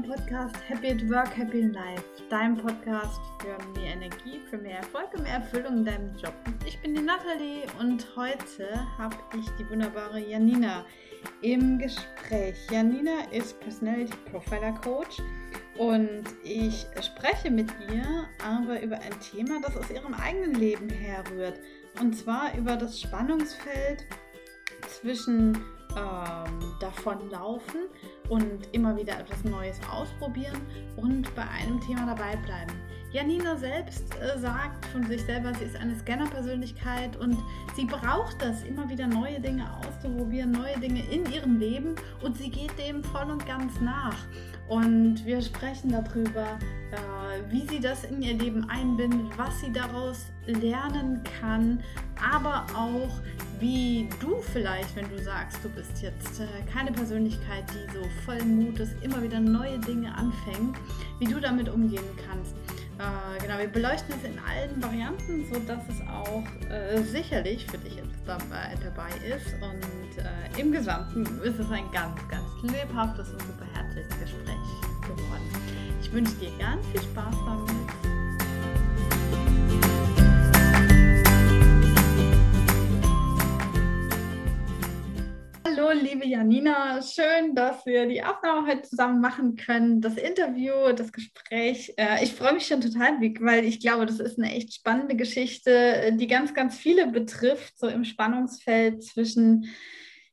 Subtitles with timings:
[0.00, 4.78] beim Podcast Happy at Work, Happy in Life, deinem Podcast für mehr Energie, für mehr
[4.78, 6.32] Erfolg und mehr Erfüllung in deinem Job.
[6.66, 10.84] Ich bin die Nathalie und heute habe ich die wunderbare Janina
[11.42, 12.56] im Gespräch.
[12.70, 15.18] Janina ist Personality Profiler Coach
[15.76, 21.58] und ich spreche mit ihr aber über ein Thema, das aus ihrem eigenen Leben herrührt.
[22.00, 24.06] Und zwar über das Spannungsfeld
[24.86, 25.58] zwischen
[25.96, 27.88] ähm, davonlaufen
[28.28, 30.60] und immer wieder etwas Neues ausprobieren
[30.96, 32.72] und bei einem Thema dabei bleiben.
[33.12, 37.36] Janina selbst äh, sagt von sich selber, sie ist eine Scanner-Persönlichkeit und
[37.74, 42.50] sie braucht das, immer wieder neue Dinge auszuprobieren, neue Dinge in ihrem Leben und sie
[42.50, 44.16] geht dem voll und ganz nach.
[44.68, 46.56] Und wir sprechen darüber,
[46.92, 51.82] äh, wie sie das in ihr Leben einbindet, was sie daraus lernen kann,
[52.32, 53.10] aber auch,
[53.58, 58.42] wie du vielleicht, wenn du sagst, du bist jetzt äh, keine Persönlichkeit, die so voll
[58.44, 60.76] Mut ist, immer wieder neue Dinge anfängt,
[61.18, 62.54] wie du damit umgehen kannst.
[63.00, 67.96] Äh, genau, wir beleuchten es in allen Varianten, sodass es auch äh, sicherlich für dich
[68.26, 69.54] dabei, dabei ist.
[69.54, 74.54] Und äh, im Gesamten ist es ein ganz, ganz lebhaftes und super herzliches Gespräch
[75.00, 75.48] geworden.
[76.02, 78.09] Ich wünsche dir ganz viel Spaß damit.
[85.92, 87.02] Liebe Janina.
[87.02, 90.00] Schön, dass wir die Aufnahme heute zusammen machen können.
[90.00, 91.92] Das Interview, das Gespräch.
[91.96, 96.12] Äh, ich freue mich schon total, weil ich glaube, das ist eine echt spannende Geschichte,
[96.16, 99.68] die ganz, ganz viele betrifft, so im Spannungsfeld zwischen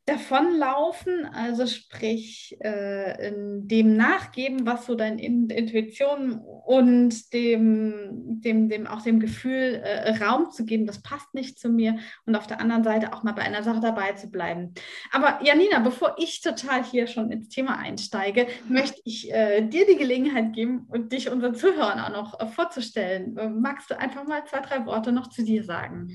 [0.07, 9.01] davonlaufen, also sprich äh, dem nachgeben, was so deine Intuition und dem, dem, dem auch
[9.01, 12.85] dem Gefühl äh, Raum zu geben, das passt nicht zu mir und auf der anderen
[12.85, 14.73] Seite auch mal bei einer Sache dabei zu bleiben.
[15.11, 19.97] Aber Janina, bevor ich total hier schon ins Thema einsteige, möchte ich äh, dir die
[19.97, 23.37] Gelegenheit geben und dich unseren Zuhörern auch noch äh, vorzustellen.
[23.59, 26.07] magst du einfach mal zwei, drei Worte noch zu dir sagen?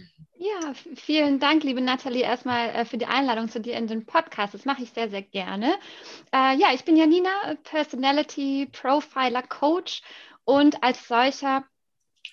[0.45, 4.55] Ja, vielen Dank, liebe Nathalie, erstmal äh, für die Einladung zu dir in den Podcast.
[4.55, 5.77] Das mache ich sehr, sehr gerne.
[6.35, 7.31] Äh, ja, ich bin Janina,
[7.63, 10.03] Personality Profiler Coach
[10.43, 11.65] und als solcher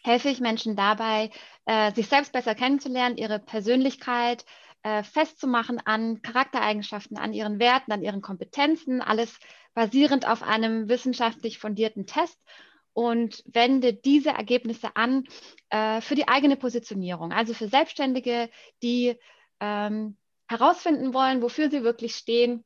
[0.03, 1.30] helfe ich Menschen dabei,
[1.66, 4.44] äh, sich selbst besser kennenzulernen, ihre Persönlichkeit
[4.81, 9.38] äh, festzumachen an Charaktereigenschaften, an ihren Werten, an ihren Kompetenzen, alles
[9.76, 12.40] basierend auf einem wissenschaftlich fundierten Test
[12.99, 15.23] und wende diese Ergebnisse an
[15.69, 18.49] äh, für die eigene Positionierung, also für Selbstständige,
[18.83, 19.15] die
[19.61, 20.17] ähm,
[20.49, 22.65] herausfinden wollen, wofür sie wirklich stehen,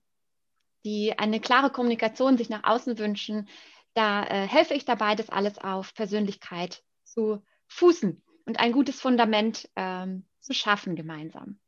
[0.85, 3.47] die eine klare Kommunikation sich nach außen wünschen.
[3.93, 9.69] Da äh, helfe ich dabei, das alles auf Persönlichkeit zu fußen und ein gutes Fundament
[9.75, 11.59] ähm, zu schaffen gemeinsam.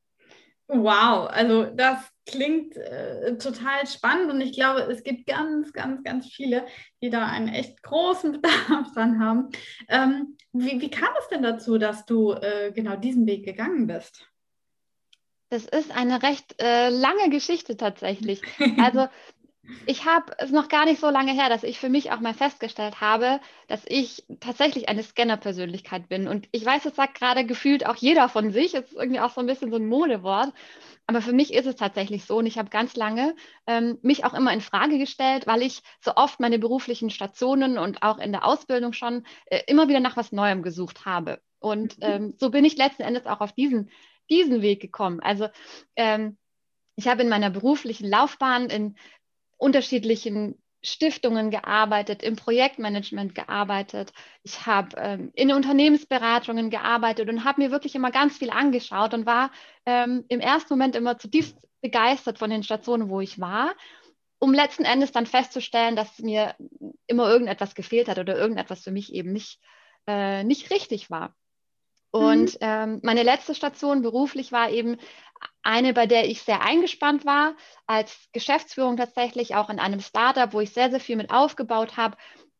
[0.67, 6.27] Wow, also das klingt äh, total spannend und ich glaube, es gibt ganz, ganz, ganz
[6.27, 6.65] viele,
[7.01, 9.49] die da einen echt großen Bedarf dran haben.
[9.87, 14.27] Ähm, wie, wie, kam es denn dazu, dass du äh, genau diesen Weg gegangen bist?
[15.49, 18.41] Das ist eine recht äh, lange Geschichte tatsächlich.
[18.79, 19.07] Also
[19.85, 22.33] ich habe es noch gar nicht so lange her, dass ich für mich auch mal
[22.33, 26.27] festgestellt habe, dass ich tatsächlich eine Scanner-Persönlichkeit bin.
[26.27, 28.73] Und ich weiß, das sagt gerade gefühlt auch jeder von sich.
[28.73, 30.53] Es ist irgendwie auch so ein bisschen so ein Modewort.
[31.07, 32.37] Aber für mich ist es tatsächlich so.
[32.37, 33.35] Und ich habe ganz lange
[33.67, 38.01] ähm, mich auch immer in Frage gestellt, weil ich so oft meine beruflichen Stationen und
[38.01, 41.41] auch in der Ausbildung schon äh, immer wieder nach was Neuem gesucht habe.
[41.59, 42.03] Und mhm.
[42.03, 43.89] ähm, so bin ich letzten Endes auch auf diesen,
[44.29, 45.19] diesen Weg gekommen.
[45.21, 45.47] Also
[45.95, 46.37] ähm,
[46.95, 48.95] ich habe in meiner beruflichen Laufbahn in
[49.57, 54.13] unterschiedlichen Stiftungen gearbeitet, im Projektmanagement gearbeitet.
[54.43, 59.25] Ich habe ähm, in Unternehmensberatungen gearbeitet und habe mir wirklich immer ganz viel angeschaut und
[59.25, 59.51] war
[59.85, 63.73] ähm, im ersten Moment immer zutiefst begeistert von den Stationen, wo ich war,
[64.39, 66.55] um letzten Endes dann festzustellen, dass mir
[67.07, 69.59] immer irgendetwas gefehlt hat oder irgendetwas für mich eben nicht,
[70.07, 71.35] äh, nicht richtig war.
[72.11, 72.57] Und mhm.
[72.61, 74.97] ähm, meine letzte Station beruflich war eben
[75.65, 77.55] eine, bei der ich sehr eingespannt war,
[77.87, 82.17] als Geschäftsführung tatsächlich auch in einem Startup, wo ich sehr, sehr viel mit aufgebaut habe,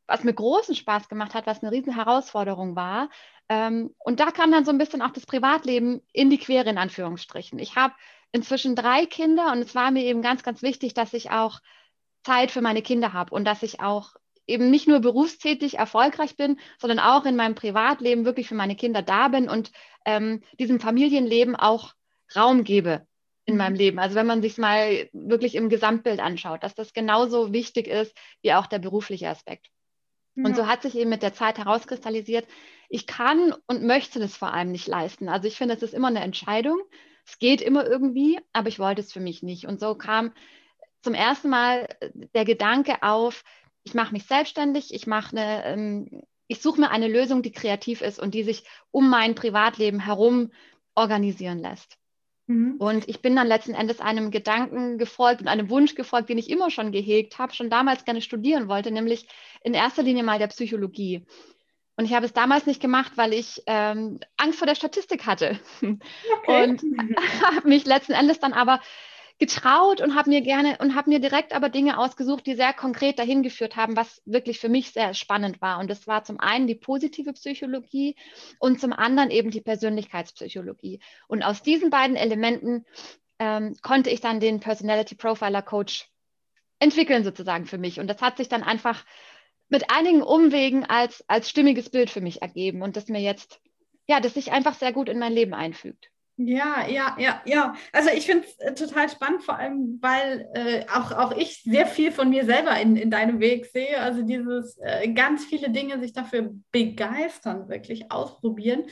[0.08, 3.10] was mir großen Spaß gemacht hat, was eine riesen Herausforderung war.
[3.48, 6.78] Ähm, und da kam dann so ein bisschen auch das Privatleben in die Quere, in
[6.78, 7.60] Anführungsstrichen.
[7.60, 7.94] Ich habe
[8.32, 11.60] inzwischen drei Kinder und es war mir eben ganz, ganz wichtig, dass ich auch
[12.24, 14.16] Zeit für meine Kinder habe und dass ich auch
[14.48, 19.02] eben nicht nur berufstätig erfolgreich bin, sondern auch in meinem Privatleben wirklich für meine Kinder
[19.02, 19.72] da bin und
[20.06, 21.94] ähm, diesem Familienleben auch
[22.36, 23.06] Raum gebe
[23.46, 23.80] in meinem mhm.
[23.80, 24.00] Leben.
[24.00, 28.54] Also wenn man sich mal wirklich im Gesamtbild anschaut, dass das genauso wichtig ist wie
[28.54, 29.70] auch der berufliche Aspekt.
[30.36, 30.46] Ja.
[30.46, 32.48] Und so hat sich eben mit der Zeit herauskristallisiert,
[32.90, 35.30] ich kann und möchte das vor allem nicht leisten.
[35.30, 36.82] Also ich finde, es ist immer eine Entscheidung.
[37.26, 39.66] Es geht immer irgendwie, aber ich wollte es für mich nicht.
[39.66, 40.32] Und so kam
[41.02, 43.44] zum ersten Mal äh, der Gedanke auf,
[43.84, 48.02] ich mache mich selbstständig, ich mache eine, ähm, ich suche mir eine Lösung, die kreativ
[48.02, 50.52] ist und die sich um mein Privatleben herum
[50.96, 51.98] organisieren lässt.
[52.48, 52.76] Mhm.
[52.78, 56.50] Und ich bin dann letzten Endes einem Gedanken gefolgt und einem Wunsch gefolgt, den ich
[56.50, 59.28] immer schon gehegt habe, schon damals gerne studieren wollte, nämlich
[59.64, 61.26] in erster Linie mal der Psychologie.
[61.98, 65.60] Und ich habe es damals nicht gemacht, weil ich ähm, Angst vor der Statistik hatte.
[65.82, 66.64] Okay.
[66.64, 66.84] Und
[67.42, 68.82] habe mich letzten Endes dann aber
[69.38, 73.20] getraut und habe mir gerne und habe mir direkt aber Dinge ausgesucht, die sehr konkret
[73.20, 75.80] dahin geführt haben, was wirklich für mich sehr spannend war.
[75.80, 78.16] Und das war zum einen die positive Psychologie
[78.60, 81.02] und zum anderen eben die Persönlichkeitspsychologie.
[81.28, 82.86] Und aus diesen beiden Elementen
[83.40, 86.10] ähm, konnte ich dann den Personality Profiler Coach
[86.80, 88.00] entwickeln sozusagen für mich.
[88.00, 89.04] Und das hat sich dann einfach
[89.68, 93.60] mit einigen Umwegen als, als stimmiges Bild für mich ergeben und das mir jetzt,
[94.08, 96.10] ja, das sich einfach sehr gut in mein Leben einfügt.
[96.38, 97.76] Ja, ja, ja, ja.
[97.94, 101.88] Also ich finde es äh, total spannend, vor allem, weil äh, auch, auch ich sehr
[101.88, 103.98] viel von mir selber in, in deinem Weg sehe.
[104.02, 108.84] Also dieses äh, ganz viele Dinge sich dafür begeistern, wirklich ausprobieren.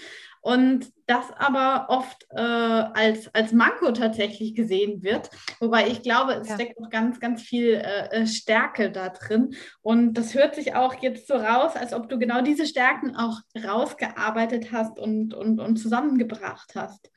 [0.43, 5.29] Und das aber oft äh, als, als Manko tatsächlich gesehen wird.
[5.61, 6.55] Wobei ich glaube, es ja.
[6.55, 9.55] steckt noch ganz, ganz viel äh, äh, Stärke da drin.
[9.81, 13.39] Und das hört sich auch jetzt so raus, als ob du genau diese Stärken auch
[13.63, 17.09] rausgearbeitet hast und, und, und zusammengebracht hast.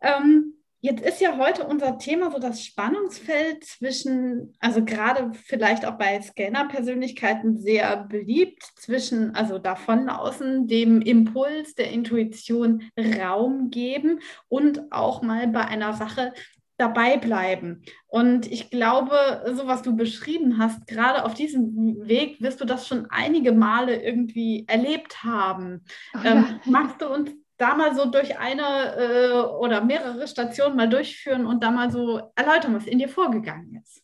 [0.00, 5.98] Ähm, Jetzt ist ja heute unser Thema so das Spannungsfeld zwischen, also gerade vielleicht auch
[5.98, 14.90] bei Scanner-Persönlichkeiten sehr beliebt, zwischen, also davon außen, dem Impuls der Intuition Raum geben und
[14.90, 16.32] auch mal bei einer Sache
[16.78, 17.82] dabei bleiben.
[18.06, 22.88] Und ich glaube, so was du beschrieben hast, gerade auf diesem Weg wirst du das
[22.88, 25.84] schon einige Male irgendwie erlebt haben.
[26.14, 26.32] Oh ja.
[26.32, 27.30] ähm, magst du uns
[27.60, 32.32] da mal so durch eine äh, oder mehrere Stationen mal durchführen und da mal so
[32.34, 34.02] erläutern, was in dir vorgegangen ist.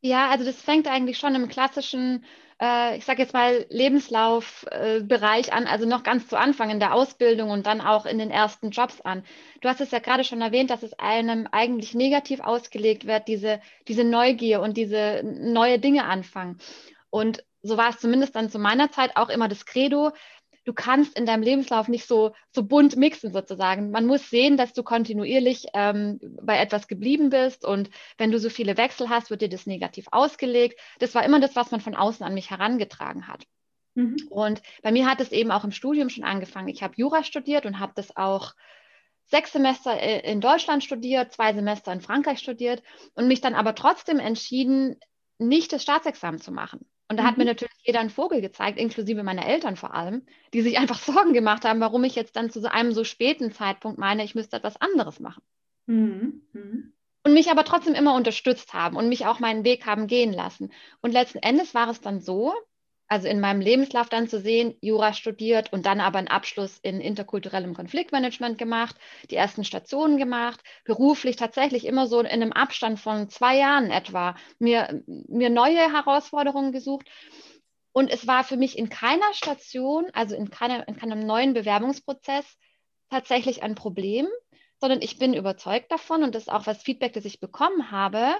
[0.00, 2.24] Ja, also das fängt eigentlich schon im klassischen,
[2.60, 6.94] äh, ich sage jetzt mal, Lebenslaufbereich äh, an, also noch ganz zu Anfang in der
[6.94, 9.24] Ausbildung und dann auch in den ersten Jobs an.
[9.60, 13.60] Du hast es ja gerade schon erwähnt, dass es einem eigentlich negativ ausgelegt wird, diese,
[13.88, 16.56] diese Neugier und diese neue Dinge anfangen.
[17.10, 20.12] Und so war es zumindest dann zu meiner Zeit auch immer das Credo,
[20.70, 23.90] du kannst in deinem Lebenslauf nicht so, so bunt mixen sozusagen.
[23.90, 28.48] Man muss sehen, dass du kontinuierlich ähm, bei etwas geblieben bist und wenn du so
[28.50, 30.78] viele Wechsel hast, wird dir das negativ ausgelegt.
[31.00, 33.46] Das war immer das, was man von außen an mich herangetragen hat.
[33.96, 34.16] Mhm.
[34.30, 36.68] Und bei mir hat es eben auch im Studium schon angefangen.
[36.68, 38.54] Ich habe Jura studiert und habe das auch
[39.24, 42.84] sechs Semester äh, in Deutschland studiert, zwei Semester in Frankreich studiert
[43.14, 45.00] und mich dann aber trotzdem entschieden,
[45.38, 46.88] nicht das Staatsexamen zu machen.
[47.10, 47.26] Und da mhm.
[47.26, 47.48] hat mir mhm.
[47.48, 50.24] natürlich jeder einen Vogel gezeigt, inklusive meiner Eltern vor allem,
[50.54, 53.98] die sich einfach Sorgen gemacht haben, warum ich jetzt dann zu einem so späten Zeitpunkt
[53.98, 55.42] meine, ich müsste etwas anderes machen.
[55.86, 56.42] Mhm.
[56.52, 56.92] Mhm.
[57.24, 60.72] Und mich aber trotzdem immer unterstützt haben und mich auch meinen Weg haben gehen lassen.
[61.02, 62.54] Und letzten Endes war es dann so,
[63.10, 67.00] also in meinem Lebenslauf dann zu sehen, Jura studiert und dann aber einen Abschluss in
[67.00, 68.94] interkulturellem Konfliktmanagement gemacht,
[69.30, 74.36] die ersten Stationen gemacht, beruflich tatsächlich immer so in einem Abstand von zwei Jahren etwa,
[74.60, 77.08] mir, mir neue Herausforderungen gesucht.
[77.90, 82.46] Und es war für mich in keiner Station, also in, keiner, in keinem neuen Bewerbungsprozess
[83.10, 84.28] tatsächlich ein Problem,
[84.78, 88.36] sondern ich bin überzeugt davon und das ist auch was Feedback, das ich bekommen habe.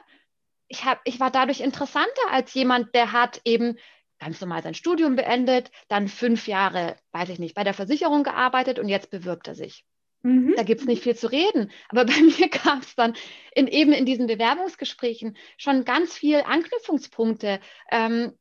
[0.69, 3.77] Ich, hab, ich war dadurch interessanter als jemand, der hat eben
[4.21, 8.79] ganz normal sein Studium beendet, dann fünf Jahre, weiß ich nicht, bei der Versicherung gearbeitet
[8.79, 9.85] und jetzt bewirbt er sich.
[10.23, 10.55] Mhm.
[10.57, 11.71] Da gibt es nicht viel zu reden.
[11.89, 13.15] Aber bei mir gab es dann
[13.55, 17.61] in, eben in diesen Bewerbungsgesprächen schon ganz viele Anknüpfungspunkte,
[17.91, 18.33] ähm,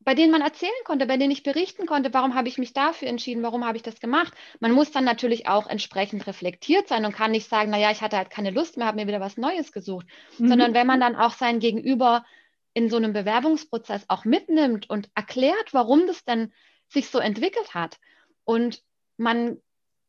[0.00, 3.08] bei denen man erzählen konnte, bei denen ich berichten konnte, warum habe ich mich dafür
[3.08, 4.34] entschieden, warum habe ich das gemacht.
[4.60, 8.18] Man muss dann natürlich auch entsprechend reflektiert sein und kann nicht sagen, naja, ich hatte
[8.18, 10.06] halt keine Lust mehr, habe mir wieder was Neues gesucht,
[10.38, 10.48] mhm.
[10.48, 12.26] sondern wenn man dann auch sein Gegenüber
[12.74, 16.52] in so einem Bewerbungsprozess auch mitnimmt und erklärt, warum das denn
[16.88, 17.98] sich so entwickelt hat
[18.44, 18.82] und
[19.16, 19.58] man,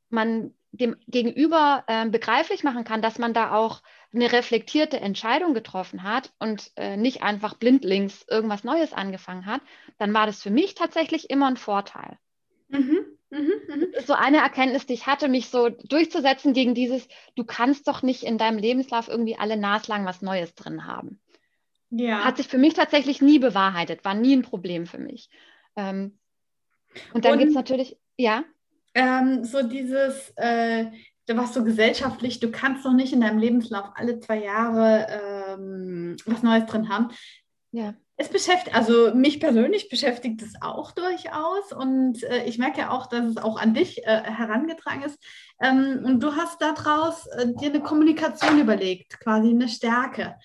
[0.10, 3.82] man dem Gegenüber äh, begreiflich machen kann, dass man da auch
[4.14, 9.62] eine reflektierte Entscheidung getroffen hat und äh, nicht einfach blindlings irgendwas Neues angefangen hat,
[9.98, 12.18] dann war das für mich tatsächlich immer ein Vorteil.
[12.70, 14.02] Mhm, mh, mh.
[14.06, 18.24] So eine Erkenntnis, die ich hatte, mich so durchzusetzen gegen dieses, du kannst doch nicht
[18.24, 21.20] in deinem Lebenslauf irgendwie alle naslang was Neues drin haben.
[21.98, 22.26] Ja.
[22.26, 25.30] Hat sich für mich tatsächlich nie bewahrheitet, war nie ein Problem für mich.
[25.78, 26.18] Ähm,
[27.14, 28.44] und dann gibt es natürlich, ja.
[28.94, 30.88] Ähm, so dieses, äh,
[31.28, 35.08] was so gesellschaftlich, du kannst doch nicht in deinem Lebenslauf alle zwei Jahre
[35.58, 37.10] ähm, was Neues drin haben.
[37.72, 37.94] Ja.
[38.18, 43.26] Es beschäftigt, also mich persönlich beschäftigt es auch durchaus und äh, ich merke auch, dass
[43.26, 45.18] es auch an dich äh, herangetragen ist.
[45.62, 50.36] Ähm, und du hast daraus äh, dir eine Kommunikation überlegt, quasi eine Stärke.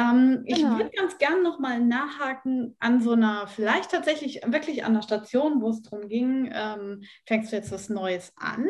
[0.00, 0.78] Ähm, ich genau.
[0.78, 5.70] würde ganz gern nochmal nachhaken an so einer, vielleicht tatsächlich wirklich an einer Station, wo
[5.70, 8.66] es darum ging, ähm, fängst du jetzt was Neues an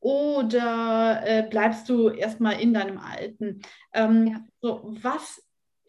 [0.00, 3.62] oder äh, bleibst du erstmal in deinem Alten?
[3.92, 4.40] Ähm, ja.
[4.60, 5.42] so, was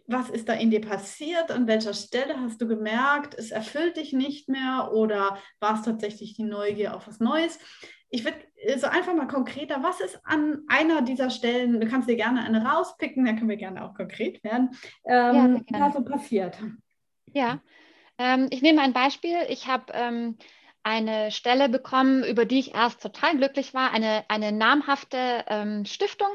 [0.06, 1.50] was ist da in dir passiert?
[1.50, 6.36] An welcher Stelle hast du gemerkt, es erfüllt dich nicht mehr oder war es tatsächlich
[6.36, 7.58] die Neugier auf was Neues?
[8.10, 8.38] Ich würde
[8.78, 12.64] so einfach mal konkreter, was ist an einer dieser Stellen, du kannst dir gerne eine
[12.64, 14.72] rauspicken, dann können wir gerne auch konkret werden,
[15.06, 16.58] ähm, ja, da so passiert.
[17.34, 17.62] Ja,
[18.18, 19.38] ähm, ich nehme ein Beispiel.
[19.50, 20.38] Ich habe ähm,
[20.84, 26.30] eine Stelle bekommen, über die ich erst total glücklich war, eine, eine namhafte ähm, Stiftung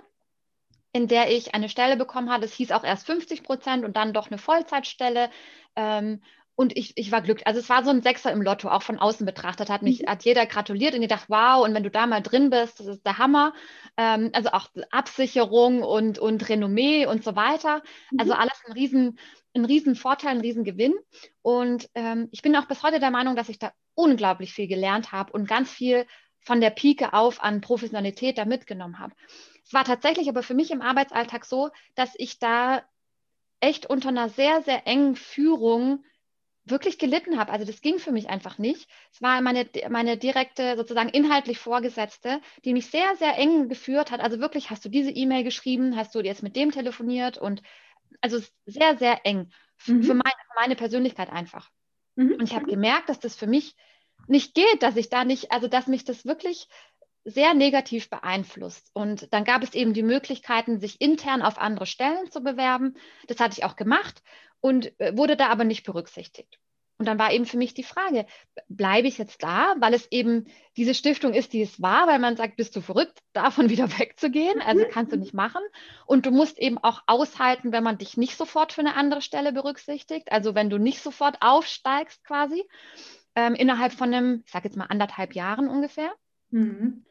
[0.92, 2.44] in der ich eine Stelle bekommen hatte.
[2.44, 5.30] Es hieß auch erst 50 Prozent und dann doch eine Vollzeitstelle.
[5.76, 6.22] Ähm,
[6.58, 7.46] und ich, ich war glücklich.
[7.46, 9.70] Also es war so ein Sechser im Lotto, auch von außen betrachtet.
[9.70, 10.06] Hat mich, mhm.
[10.08, 13.06] hat jeder gratuliert und gedacht, wow, und wenn du da mal drin bist, das ist
[13.06, 13.54] der Hammer.
[13.96, 17.80] Ähm, also auch Absicherung und, und Renommee und so weiter.
[18.10, 18.18] Mhm.
[18.18, 19.20] Also alles ein riesen,
[19.54, 20.94] ein riesen Vorteil, ein riesen Gewinn.
[21.42, 25.12] Und ähm, ich bin auch bis heute der Meinung, dass ich da unglaublich viel gelernt
[25.12, 26.06] habe und ganz viel
[26.40, 29.14] von der Pike auf an Professionalität da mitgenommen habe.
[29.64, 32.82] Es war tatsächlich aber für mich im Arbeitsalltag so, dass ich da
[33.60, 36.02] echt unter einer sehr, sehr engen Führung
[36.70, 37.52] wirklich gelitten habe.
[37.52, 38.88] Also das ging für mich einfach nicht.
[39.12, 44.20] Es war meine, meine direkte, sozusagen inhaltlich Vorgesetzte, die mich sehr, sehr eng geführt hat.
[44.20, 47.62] Also wirklich, hast du diese E-Mail geschrieben, hast du jetzt mit dem telefoniert und
[48.20, 49.50] also sehr, sehr eng
[49.86, 50.02] mhm.
[50.02, 51.70] für, meine, meine Persönlichkeit einfach.
[52.16, 52.32] Mhm.
[52.32, 53.76] Und ich habe gemerkt, dass das für mich
[54.26, 56.68] nicht geht, dass ich da nicht, also dass mich das wirklich
[57.24, 58.90] sehr negativ beeinflusst.
[58.94, 62.96] Und dann gab es eben die Möglichkeiten, sich intern auf andere Stellen zu bewerben.
[63.26, 64.22] Das hatte ich auch gemacht
[64.60, 66.58] und äh, wurde da aber nicht berücksichtigt.
[66.98, 68.26] Und dann war eben für mich die Frage,
[68.68, 70.46] bleibe ich jetzt da, weil es eben
[70.76, 74.60] diese Stiftung ist, die es war, weil man sagt, bist du verrückt, davon wieder wegzugehen?
[74.60, 74.90] Also mhm.
[74.90, 75.62] kannst du nicht machen.
[76.06, 79.52] Und du musst eben auch aushalten, wenn man dich nicht sofort für eine andere Stelle
[79.52, 80.32] berücksichtigt.
[80.32, 82.64] Also wenn du nicht sofort aufsteigst quasi,
[83.36, 86.12] ähm, innerhalb von einem, ich sage jetzt mal anderthalb Jahren ungefähr.
[86.50, 87.04] Mhm.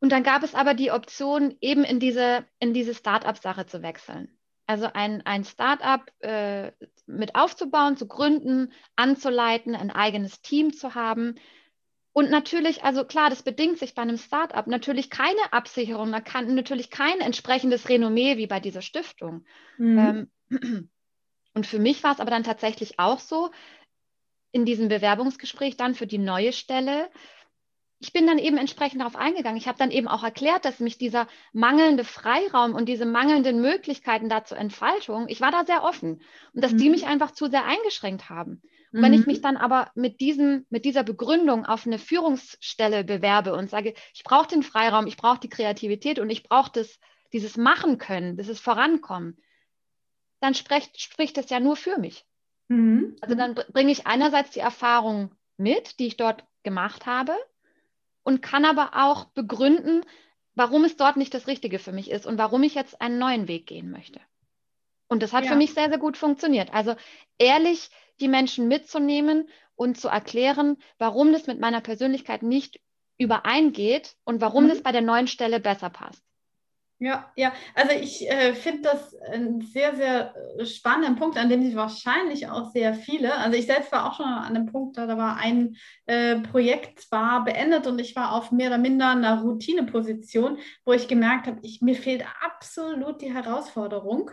[0.00, 4.36] Und dann gab es aber die Option, eben in diese, in diese Start-up-Sache zu wechseln.
[4.72, 6.72] Also ein, ein Start-up äh,
[7.06, 11.34] mit aufzubauen, zu gründen, anzuleiten, ein eigenes Team zu haben.
[12.14, 16.54] Und natürlich, also klar, das bedingt sich bei einem Start-up natürlich keine Absicherung, man kann
[16.54, 19.44] natürlich kein entsprechendes Renommee wie bei dieser Stiftung.
[19.76, 20.30] Mhm.
[20.50, 20.88] Ähm,
[21.54, 23.50] und für mich war es aber dann tatsächlich auch so,
[24.52, 27.10] in diesem Bewerbungsgespräch dann für die neue Stelle,
[28.02, 29.56] ich bin dann eben entsprechend darauf eingegangen.
[29.56, 34.28] Ich habe dann eben auch erklärt, dass mich dieser mangelnde Freiraum und diese mangelnden Möglichkeiten
[34.28, 36.20] da zur Entfaltung, ich war da sehr offen
[36.52, 36.78] und dass mhm.
[36.78, 38.60] die mich einfach zu sehr eingeschränkt haben.
[38.92, 39.04] Und mhm.
[39.04, 43.70] wenn ich mich dann aber mit, diesem, mit dieser Begründung auf eine Führungsstelle bewerbe und
[43.70, 46.98] sage, ich brauche den Freiraum, ich brauche die Kreativität und ich brauche das,
[47.32, 49.38] dieses Machen können, dieses Vorankommen,
[50.40, 52.24] dann spricht, spricht das ja nur für mich.
[52.66, 53.14] Mhm.
[53.20, 57.36] Also dann bringe ich einerseits die Erfahrung mit, die ich dort gemacht habe
[58.22, 60.02] und kann aber auch begründen,
[60.54, 63.48] warum es dort nicht das Richtige für mich ist und warum ich jetzt einen neuen
[63.48, 64.20] Weg gehen möchte.
[65.08, 65.50] Und das hat ja.
[65.50, 66.72] für mich sehr, sehr gut funktioniert.
[66.72, 66.94] Also
[67.38, 72.80] ehrlich die Menschen mitzunehmen und zu erklären, warum das mit meiner Persönlichkeit nicht
[73.18, 74.68] übereingeht und warum mhm.
[74.68, 76.22] das bei der neuen Stelle besser passt.
[77.02, 81.60] Ja, ja, also ich äh, finde das einen sehr, sehr äh, spannenden Punkt, an dem
[81.60, 85.08] sich wahrscheinlich auch sehr viele, also ich selbst war auch schon an einem Punkt, da,
[85.08, 85.74] da war ein
[86.06, 91.08] äh, Projekt zwar beendet und ich war auf mehr oder minder einer Routineposition, wo ich
[91.08, 94.30] gemerkt habe, mir fehlt absolut die Herausforderung.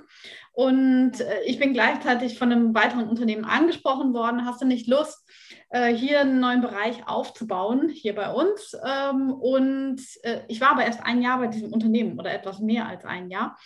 [0.52, 5.28] Und äh, ich bin gleichzeitig von einem weiteren Unternehmen angesprochen worden, hast du nicht Lust,
[5.70, 8.76] äh, hier einen neuen Bereich aufzubauen, hier bei uns.
[8.86, 12.88] Ähm, und äh, ich war aber erst ein Jahr bei diesem Unternehmen oder etwas mehr
[12.88, 13.58] als ein Jahr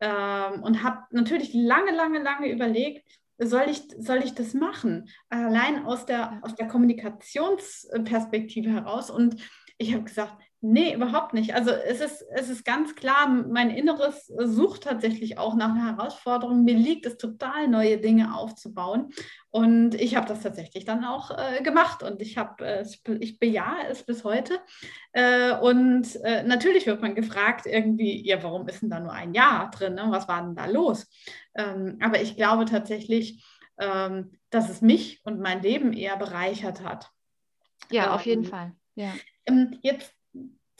[0.00, 3.06] ähm, und habe natürlich lange, lange, lange überlegt,
[3.38, 5.08] soll ich, soll ich das machen?
[5.28, 9.10] Allein aus der, aus der Kommunikationsperspektive heraus.
[9.10, 9.36] Und
[9.78, 11.56] ich habe gesagt, Nee, überhaupt nicht.
[11.56, 16.62] Also es ist, es ist ganz klar, mein Inneres sucht tatsächlich auch nach einer Herausforderung.
[16.62, 19.10] Mir liegt es total, neue Dinge aufzubauen.
[19.50, 22.86] Und ich habe das tatsächlich dann auch äh, gemacht und ich habe, äh,
[23.18, 24.60] ich bejahe es bis heute.
[25.10, 29.34] Äh, und äh, natürlich wird man gefragt, irgendwie, ja, warum ist denn da nur ein
[29.34, 29.94] Jahr drin?
[29.94, 30.06] Ne?
[30.10, 31.10] Was war denn da los?
[31.56, 33.44] Ähm, aber ich glaube tatsächlich,
[33.78, 37.10] ähm, dass es mich und mein Leben eher bereichert hat.
[37.90, 38.76] Ja, ähm, auf jeden Fall.
[38.94, 39.12] Ja.
[39.46, 40.14] Ähm, jetzt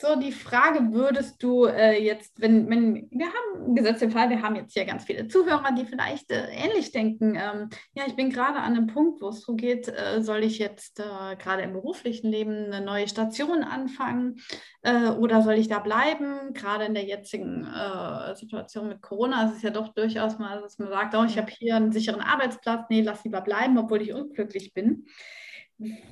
[0.03, 4.41] so die Frage, würdest du äh, jetzt, wenn, wenn, wir haben gesetzt den Fall, wir
[4.41, 8.29] haben jetzt hier ganz viele Zuhörer, die vielleicht äh, ähnlich denken, ähm, ja, ich bin
[8.29, 11.71] gerade an einem Punkt, wo es so geht, äh, soll ich jetzt äh, gerade im
[11.71, 14.41] beruflichen Leben eine neue Station anfangen
[14.81, 16.53] äh, oder soll ich da bleiben?
[16.53, 20.79] Gerade in der jetzigen äh, Situation mit Corona ist es ja doch durchaus mal, dass
[20.79, 24.13] man sagt, oh, ich habe hier einen sicheren Arbeitsplatz, nee, lass lieber bleiben, obwohl ich
[24.13, 25.05] unglücklich bin.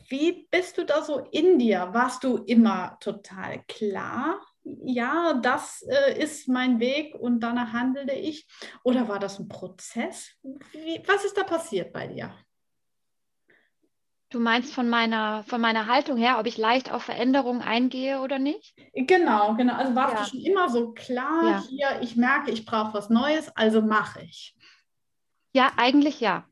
[0.09, 1.89] Wie bist du da so in dir?
[1.91, 4.41] Warst du immer total klar?
[4.63, 8.47] Ja, das äh, ist mein Weg und danach handelte ich.
[8.83, 10.29] Oder war das ein Prozess?
[10.43, 12.33] Wie, was ist da passiert bei dir?
[14.29, 18.39] Du meinst von meiner, von meiner Haltung her, ob ich leicht auf Veränderungen eingehe oder
[18.39, 18.73] nicht?
[18.93, 19.73] Genau, genau.
[19.73, 20.23] Also warst ja.
[20.23, 21.63] du schon immer so klar ja.
[21.67, 24.55] hier, ich merke, ich brauche was Neues, also mache ich.
[25.53, 26.45] Ja, eigentlich ja.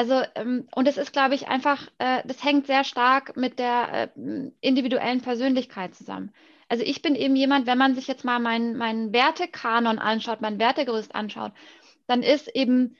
[0.00, 4.10] Also, ähm, und es ist, glaube ich, einfach, äh, das hängt sehr stark mit der
[4.16, 6.32] äh, individuellen Persönlichkeit zusammen.
[6.70, 10.58] Also ich bin eben jemand, wenn man sich jetzt mal meinen mein Wertekanon anschaut, mein
[10.58, 11.52] Wertegerüst anschaut,
[12.06, 12.96] dann ist eben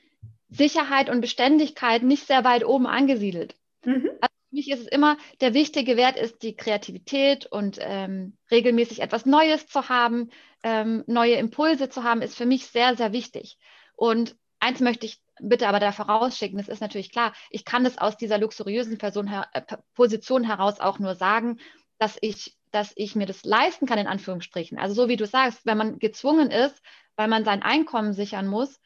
[0.49, 3.55] Sicherheit und Beständigkeit nicht sehr weit oben angesiedelt.
[3.83, 4.11] Mhm.
[4.21, 9.01] Also für mich ist es immer, der wichtige Wert ist die Kreativität und ähm, regelmäßig
[9.01, 10.29] etwas Neues zu haben,
[10.61, 13.57] ähm, neue Impulse zu haben, ist für mich sehr, sehr wichtig.
[13.95, 17.97] Und eins möchte ich bitte aber da vorausschicken, das ist natürlich klar, ich kann das
[17.97, 19.61] aus dieser luxuriösen Person äh,
[19.93, 21.59] Position heraus auch nur sagen,
[21.97, 24.77] dass ich, dass ich mir das leisten kann, in Anführungsstrichen.
[24.77, 26.81] Also so wie du sagst, wenn man gezwungen ist,
[27.15, 28.79] weil man sein Einkommen sichern muss,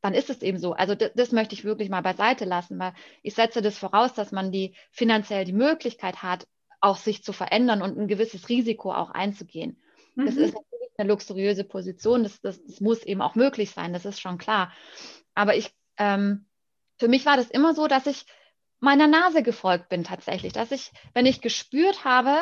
[0.00, 0.72] dann ist es eben so.
[0.72, 2.92] Also das, das möchte ich wirklich mal beiseite lassen, weil
[3.22, 6.46] ich setze das voraus, dass man die finanziell die Möglichkeit hat,
[6.80, 9.80] auch sich zu verändern und ein gewisses Risiko auch einzugehen.
[10.16, 10.26] Mhm.
[10.26, 14.04] Das ist natürlich eine luxuriöse Position, das, das, das muss eben auch möglich sein, das
[14.04, 14.72] ist schon klar.
[15.34, 15.70] Aber ich
[16.02, 16.46] ähm,
[16.98, 18.26] für mich war das immer so, dass ich
[18.80, 22.36] meiner Nase gefolgt bin tatsächlich, dass ich, wenn ich gespürt habe,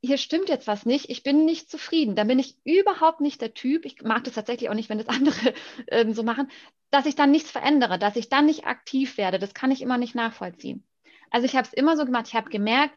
[0.00, 3.54] hier stimmt jetzt was nicht, ich bin nicht zufrieden, dann bin ich überhaupt nicht der
[3.54, 5.54] Typ, ich mag das tatsächlich auch nicht, wenn das andere
[5.88, 6.50] ähm, so machen,
[6.90, 9.98] dass ich dann nichts verändere, dass ich dann nicht aktiv werde, das kann ich immer
[9.98, 10.84] nicht nachvollziehen.
[11.30, 12.96] Also ich habe es immer so gemacht, ich habe gemerkt,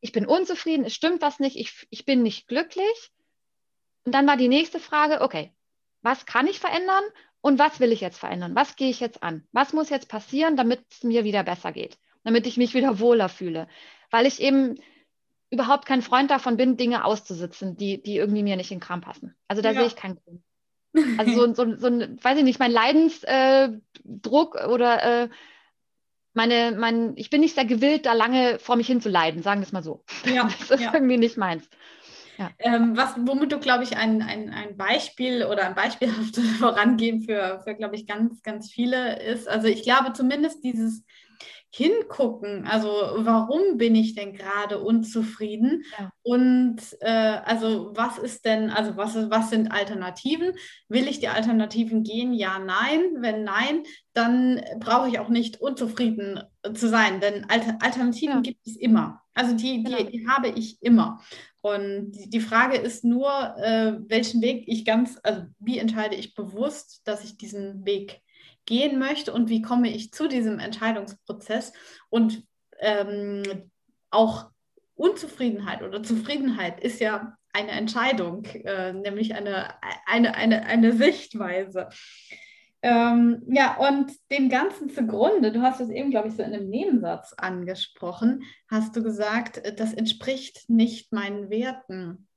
[0.00, 3.10] ich bin unzufrieden, es stimmt was nicht, ich, ich bin nicht glücklich.
[4.04, 5.52] Und dann war die nächste Frage, okay,
[6.02, 7.04] was kann ich verändern
[7.44, 8.54] und was will ich jetzt verändern?
[8.54, 9.46] Was gehe ich jetzt an?
[9.52, 11.98] Was muss jetzt passieren, damit es mir wieder besser geht?
[12.22, 13.68] Damit ich mich wieder wohler fühle?
[14.10, 14.76] Weil ich eben
[15.50, 19.02] überhaupt kein Freund davon bin, Dinge auszusitzen, die, die irgendwie mir nicht in den Kram
[19.02, 19.36] passen.
[19.46, 19.80] Also da ja.
[19.80, 20.42] sehe ich keinen Grund.
[21.18, 25.28] Also so, so, so ein, weiß ich nicht, mein Leidensdruck äh, oder äh,
[26.32, 29.72] meine, mein, ich bin nicht sehr gewillt, da lange vor mich hinzuleiden, sagen wir es
[29.72, 30.02] mal so.
[30.24, 30.94] Ja, das ist ja.
[30.94, 31.68] irgendwie nicht meins.
[32.58, 37.60] Ähm, was, womit du, glaube ich, ein, ein, ein Beispiel oder ein beispielhaftes Vorangehen für,
[37.64, 39.48] für glaube ich, ganz, ganz viele ist.
[39.48, 41.04] Also ich glaube zumindest dieses
[41.76, 46.12] hingucken, also warum bin ich denn gerade unzufrieden ja.
[46.22, 50.52] und äh, also was ist denn, also was, was sind Alternativen?
[50.88, 52.32] Will ich die Alternativen gehen?
[52.32, 53.00] Ja, nein.
[53.18, 53.82] Wenn nein,
[54.12, 56.40] dann brauche ich auch nicht unzufrieden
[56.74, 58.40] zu sein, denn Alter, Alternativen ja.
[58.40, 59.22] gibt es immer.
[59.34, 60.10] Also die, die, genau.
[60.10, 61.20] die habe ich immer.
[61.60, 67.00] Und die Frage ist nur, äh, welchen Weg ich ganz, also wie entscheide ich bewusst,
[67.04, 68.20] dass ich diesen Weg
[68.66, 71.72] gehen möchte und wie komme ich zu diesem Entscheidungsprozess
[72.08, 72.44] und
[72.80, 73.42] ähm,
[74.10, 74.50] auch
[74.94, 79.74] Unzufriedenheit oder Zufriedenheit ist ja eine Entscheidung, äh, nämlich eine,
[80.06, 81.88] eine, eine, eine Sichtweise.
[82.82, 86.68] Ähm, ja, und dem Ganzen zugrunde, du hast es eben, glaube ich, so in einem
[86.68, 92.28] Nebensatz angesprochen, hast du gesagt, das entspricht nicht meinen Werten.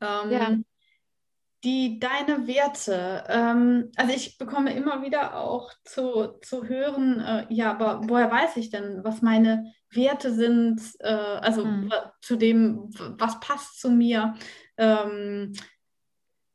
[0.00, 0.56] Ähm, ja.
[1.64, 7.72] Die, deine Werte, ähm, also ich bekomme immer wieder auch zu, zu hören, äh, ja,
[7.72, 11.92] aber woher weiß ich denn, was meine Werte sind, äh, also hm.
[12.20, 14.34] zu dem, was passt zu mir.
[14.76, 15.52] Ähm,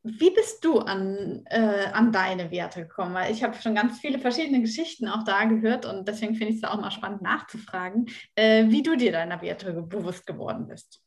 [0.03, 3.13] wie bist du an, äh, an deine Werte gekommen?
[3.13, 6.61] Weil ich habe schon ganz viele verschiedene Geschichten auch da gehört und deswegen finde ich
[6.61, 11.01] es auch mal spannend nachzufragen, äh, wie du dir deiner Werte bewusst geworden bist.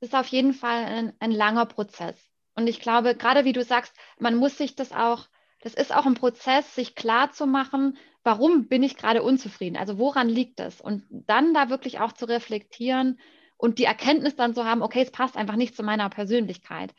[0.00, 2.29] Das ist auf jeden Fall ein, ein langer Prozess.
[2.60, 5.26] Und ich glaube, gerade wie du sagst, man muss sich das auch,
[5.62, 9.76] das ist auch ein Prozess, sich klar zu machen, warum bin ich gerade unzufrieden?
[9.76, 10.80] Also woran liegt das?
[10.80, 13.18] Und dann da wirklich auch zu reflektieren,
[13.60, 16.94] und die Erkenntnis dann zu haben, okay, es passt einfach nicht zu meiner Persönlichkeit.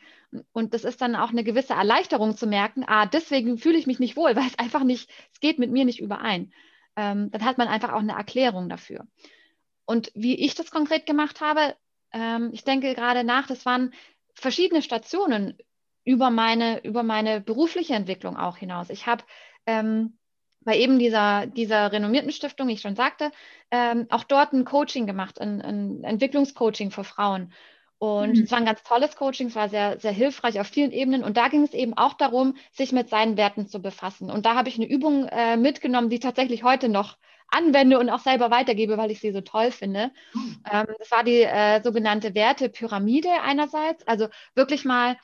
[0.52, 3.98] Und das ist dann auch eine gewisse Erleichterung zu merken, ah, deswegen fühle ich mich
[3.98, 6.52] nicht wohl, weil es einfach nicht, es geht mit mir nicht überein.
[6.94, 9.08] Ähm, dann hat man einfach auch eine Erklärung dafür.
[9.86, 11.74] Und wie ich das konkret gemacht habe,
[12.12, 13.92] ähm, ich denke gerade nach, das waren
[14.34, 15.56] verschiedene Stationen
[16.04, 18.90] über meine, über meine berufliche Entwicklung auch hinaus.
[18.90, 19.24] Ich habe
[19.66, 20.18] ähm,
[20.64, 23.30] bei eben dieser, dieser renommierten Stiftung, wie ich schon sagte,
[23.70, 27.52] ähm, auch dort ein Coaching gemacht, ein, ein Entwicklungscoaching für Frauen.
[27.98, 28.42] Und mhm.
[28.42, 31.22] es war ein ganz tolles Coaching, es war sehr, sehr hilfreich auf vielen Ebenen.
[31.22, 34.30] Und da ging es eben auch darum, sich mit seinen Werten zu befassen.
[34.30, 37.16] Und da habe ich eine Übung äh, mitgenommen, die tatsächlich heute noch
[37.52, 40.10] anwende und auch selber weitergebe, weil ich sie so toll finde.
[40.70, 44.06] Ähm, das war die äh, sogenannte Wertepyramide einerseits.
[44.06, 45.16] Also wirklich mal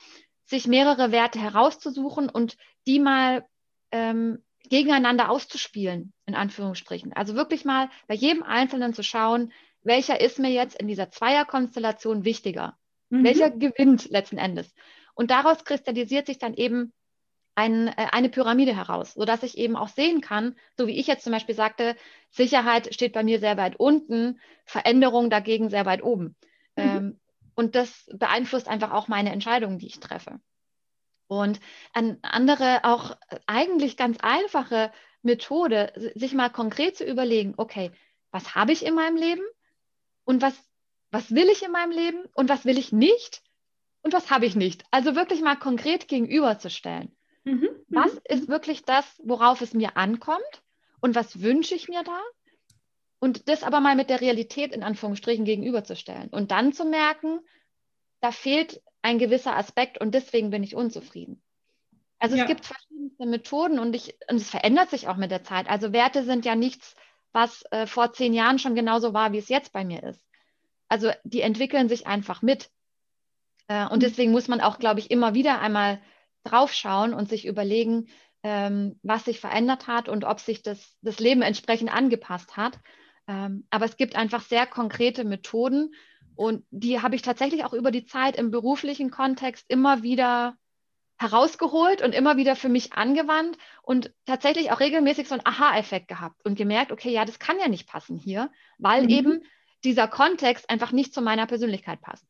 [0.45, 3.45] sich mehrere Werte herauszusuchen und die mal
[3.91, 7.13] ähm, gegeneinander auszuspielen, in Anführungsstrichen.
[7.13, 12.25] Also wirklich mal bei jedem Einzelnen zu schauen, welcher ist mir jetzt in dieser Zweierkonstellation
[12.25, 12.77] wichtiger?
[13.09, 13.23] Mhm.
[13.23, 14.73] Welcher gewinnt letzten Endes?
[15.13, 16.93] Und daraus kristallisiert sich dann eben
[17.59, 21.23] ein, äh, eine Pyramide heraus, sodass ich eben auch sehen kann, so wie ich jetzt
[21.23, 21.95] zum Beispiel sagte,
[22.31, 26.35] Sicherheit steht bei mir sehr weit unten, Veränderung dagegen sehr weit oben.
[26.75, 26.83] Mhm.
[26.83, 27.19] Ähm,
[27.55, 30.39] und das beeinflusst einfach auch meine Entscheidungen, die ich treffe.
[31.27, 31.59] Und
[31.93, 34.91] eine andere, auch eigentlich ganz einfache
[35.21, 37.91] Methode, sich mal konkret zu überlegen, okay,
[38.31, 39.43] was habe ich in meinem Leben?
[40.29, 40.53] und was,
[41.09, 43.41] was will ich in meinem Leben und was will ich nicht
[44.03, 44.83] und was habe ich nicht.
[44.91, 47.17] Also wirklich mal konkret gegenüberzustellen.
[47.43, 50.63] Mhm, mhm, was ist wirklich das, worauf es mir ankommt
[51.01, 52.19] und was wünsche ich mir da?
[53.19, 57.39] Und das aber mal mit der Realität in Anführungsstrichen gegenüberzustellen und dann zu merken,
[58.21, 61.41] da fehlt ein gewisser Aspekt und deswegen bin ich unzufrieden.
[62.19, 62.43] Also ja.
[62.43, 65.69] es gibt verschiedene Methoden und, ich, und es verändert sich auch mit der Zeit.
[65.69, 66.95] Also Werte sind ja nichts,
[67.31, 70.25] was äh, vor zehn Jahren schon genauso war, wie es jetzt bei mir ist.
[70.89, 72.69] Also die entwickeln sich einfach mit.
[73.67, 74.01] Äh, und mhm.
[74.01, 76.01] deswegen muss man auch, glaube ich, immer wieder einmal
[76.43, 78.07] draufschauen und sich überlegen,
[78.43, 82.79] ähm, was sich verändert hat und ob sich das, das Leben entsprechend angepasst hat.
[83.27, 85.93] Ähm, aber es gibt einfach sehr konkrete Methoden
[86.35, 90.55] und die habe ich tatsächlich auch über die Zeit im beruflichen Kontext immer wieder
[91.19, 96.39] herausgeholt und immer wieder für mich angewandt und tatsächlich auch regelmäßig so einen Aha-Effekt gehabt
[96.45, 99.09] und gemerkt, okay, ja, das kann ja nicht passen hier, weil mhm.
[99.09, 99.43] eben
[99.83, 102.25] dieser Kontext einfach nicht zu meiner Persönlichkeit passt.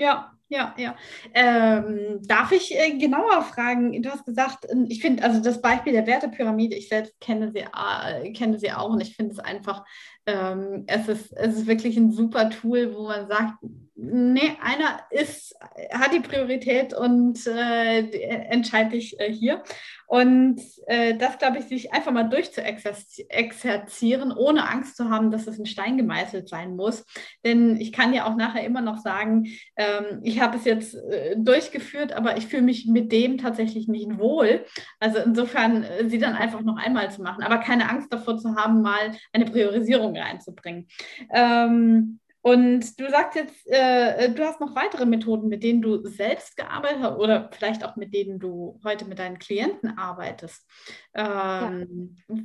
[0.00, 0.96] Ja, ja, ja.
[1.34, 4.02] Ähm, darf ich äh, genauer fragen?
[4.02, 7.60] Du hast gesagt, ähm, ich finde, also das Beispiel der Wertepyramide, ich selbst kenne sie,
[7.60, 9.84] äh, kenne sie auch und ich finde es einfach,
[10.30, 13.54] ähm, es, ist, es ist wirklich ein super Tool, wo man sagt,
[13.94, 15.54] nee, einer ist,
[15.92, 18.00] hat die Priorität und äh,
[18.48, 19.62] entscheide ich äh, hier.
[20.06, 25.56] Und äh, das, glaube ich, sich einfach mal durchzuexerzieren, ohne Angst zu haben, dass es
[25.56, 27.06] ein Stein gemeißelt sein muss.
[27.44, 31.36] Denn ich kann ja auch nachher immer noch sagen, ähm, ich habe es jetzt äh,
[31.36, 34.64] durchgeführt, aber ich fühle mich mit dem tatsächlich nicht wohl.
[34.98, 38.56] Also insofern, äh, sie dann einfach noch einmal zu machen, aber keine Angst davor zu
[38.56, 40.88] haben, mal eine Priorisierung reinzubringen.
[41.32, 46.56] Ähm, und du sagst jetzt, äh, du hast noch weitere Methoden, mit denen du selbst
[46.56, 50.66] gearbeitet hast oder vielleicht auch mit denen du heute mit deinen Klienten arbeitest.
[51.14, 52.36] Ähm, ja.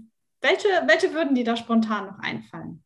[0.42, 2.84] welche, welche würden dir da spontan noch einfallen?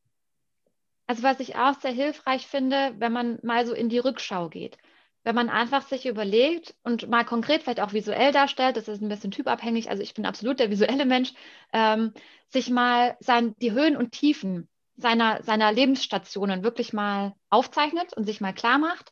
[1.08, 4.78] Also was ich auch sehr hilfreich finde, wenn man mal so in die Rückschau geht.
[5.24, 9.10] Wenn man einfach sich überlegt und mal konkret vielleicht auch visuell darstellt, das ist ein
[9.10, 11.34] bisschen typabhängig, also ich bin absolut der visuelle Mensch,
[11.74, 12.14] ähm,
[12.50, 18.42] sich mal sein, die Höhen und Tiefen seiner, seiner Lebensstationen wirklich mal aufzeichnet und sich
[18.42, 19.12] mal klar macht.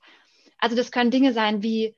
[0.60, 1.96] Also das können Dinge sein wie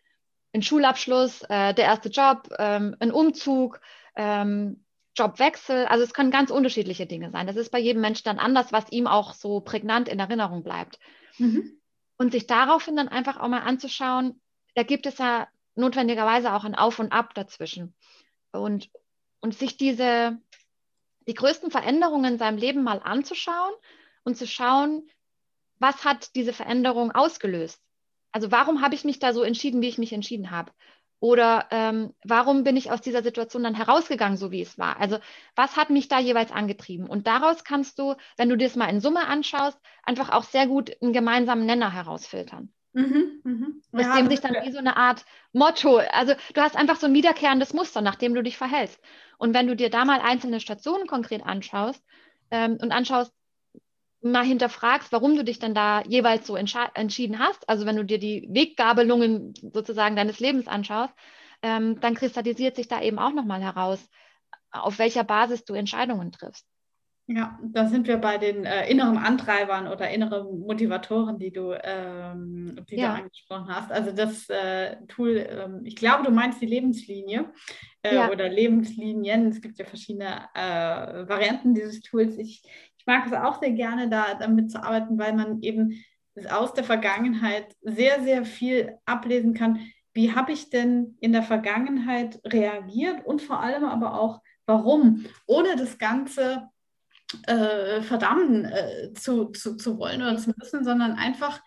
[0.54, 3.80] ein Schulabschluss, äh, der erste Job, ähm, ein Umzug,
[4.15, 4.84] ähm,
[5.15, 5.86] Jobwechsel.
[5.86, 7.47] Also es können ganz unterschiedliche Dinge sein.
[7.47, 10.99] Das ist bei jedem Menschen dann anders, was ihm auch so prägnant in Erinnerung bleibt.
[11.38, 11.80] Mhm.
[12.17, 14.41] Und sich daraufhin dann einfach auch mal anzuschauen,
[14.75, 17.95] da gibt es ja notwendigerweise auch ein Auf und Ab dazwischen.
[18.52, 18.89] Und,
[19.39, 20.38] und sich diese,
[21.30, 23.74] die größten Veränderungen in seinem Leben mal anzuschauen
[24.24, 25.08] und zu schauen,
[25.78, 27.80] was hat diese Veränderung ausgelöst?
[28.32, 30.72] Also warum habe ich mich da so entschieden, wie ich mich entschieden habe?
[31.20, 35.00] Oder ähm, warum bin ich aus dieser Situation dann herausgegangen, so wie es war?
[35.00, 35.20] Also
[35.56, 37.08] was hat mich da jeweils angetrieben?
[37.08, 40.65] Und daraus kannst du, wenn du dir das mal in Summe anschaust, einfach auch sehr
[40.65, 42.74] gut einen gemeinsamen Nenner herausfiltern.
[42.93, 43.82] Mhm, mhm.
[43.93, 47.06] Aus ja, dem sich dann wie so eine Art Motto, also du hast einfach so
[47.08, 48.99] ein wiederkehrendes Muster, nach dem du dich verhältst.
[49.38, 52.04] Und wenn du dir da mal einzelne Stationen konkret anschaust
[52.52, 53.32] ähm, und anschaust,
[54.21, 58.19] mal hinterfragst, warum du dich dann da jeweils so entschieden hast, also wenn du dir
[58.19, 61.13] die Weggabelungen sozusagen deines Lebens anschaust,
[61.62, 64.10] ähm, dann kristallisiert sich da eben auch nochmal heraus,
[64.71, 66.65] auf welcher Basis du Entscheidungen triffst.
[67.32, 72.84] Ja, da sind wir bei den äh, inneren Antreibern oder inneren Motivatoren, die du, ähm,
[72.89, 73.10] die ja.
[73.10, 73.92] du angesprochen hast.
[73.92, 77.54] Also das äh, Tool, ähm, ich glaube, du meinst die Lebenslinie
[78.02, 78.32] äh, ja.
[78.32, 79.46] oder Lebenslinien.
[79.46, 82.36] Es gibt ja verschiedene äh, Varianten dieses Tools.
[82.39, 82.63] Ich,
[82.98, 86.04] ich mag es auch sehr gerne, da damit zu arbeiten, weil man eben
[86.50, 89.82] aus der Vergangenheit sehr, sehr viel ablesen kann.
[90.15, 95.76] Wie habe ich denn in der Vergangenheit reagiert und vor allem aber auch, warum, ohne
[95.76, 96.70] das Ganze
[97.48, 101.62] äh, verdammen äh, zu, zu, zu wollen oder zu müssen, sondern einfach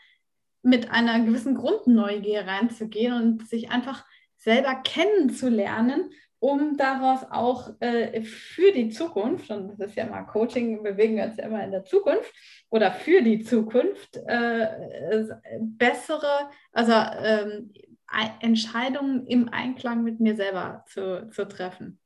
[0.62, 4.04] mit einer gewissen Grundneugier reinzugehen und sich einfach
[4.36, 10.82] selber kennenzulernen, um daraus auch äh, für die Zukunft, und das ist ja mal Coaching,
[10.82, 12.32] bewegen wir uns ja immer in der Zukunft,
[12.68, 14.66] oder für die Zukunft äh,
[15.60, 17.72] bessere, also ähm,
[18.40, 22.00] Entscheidungen im Einklang mit mir selber zu, zu treffen.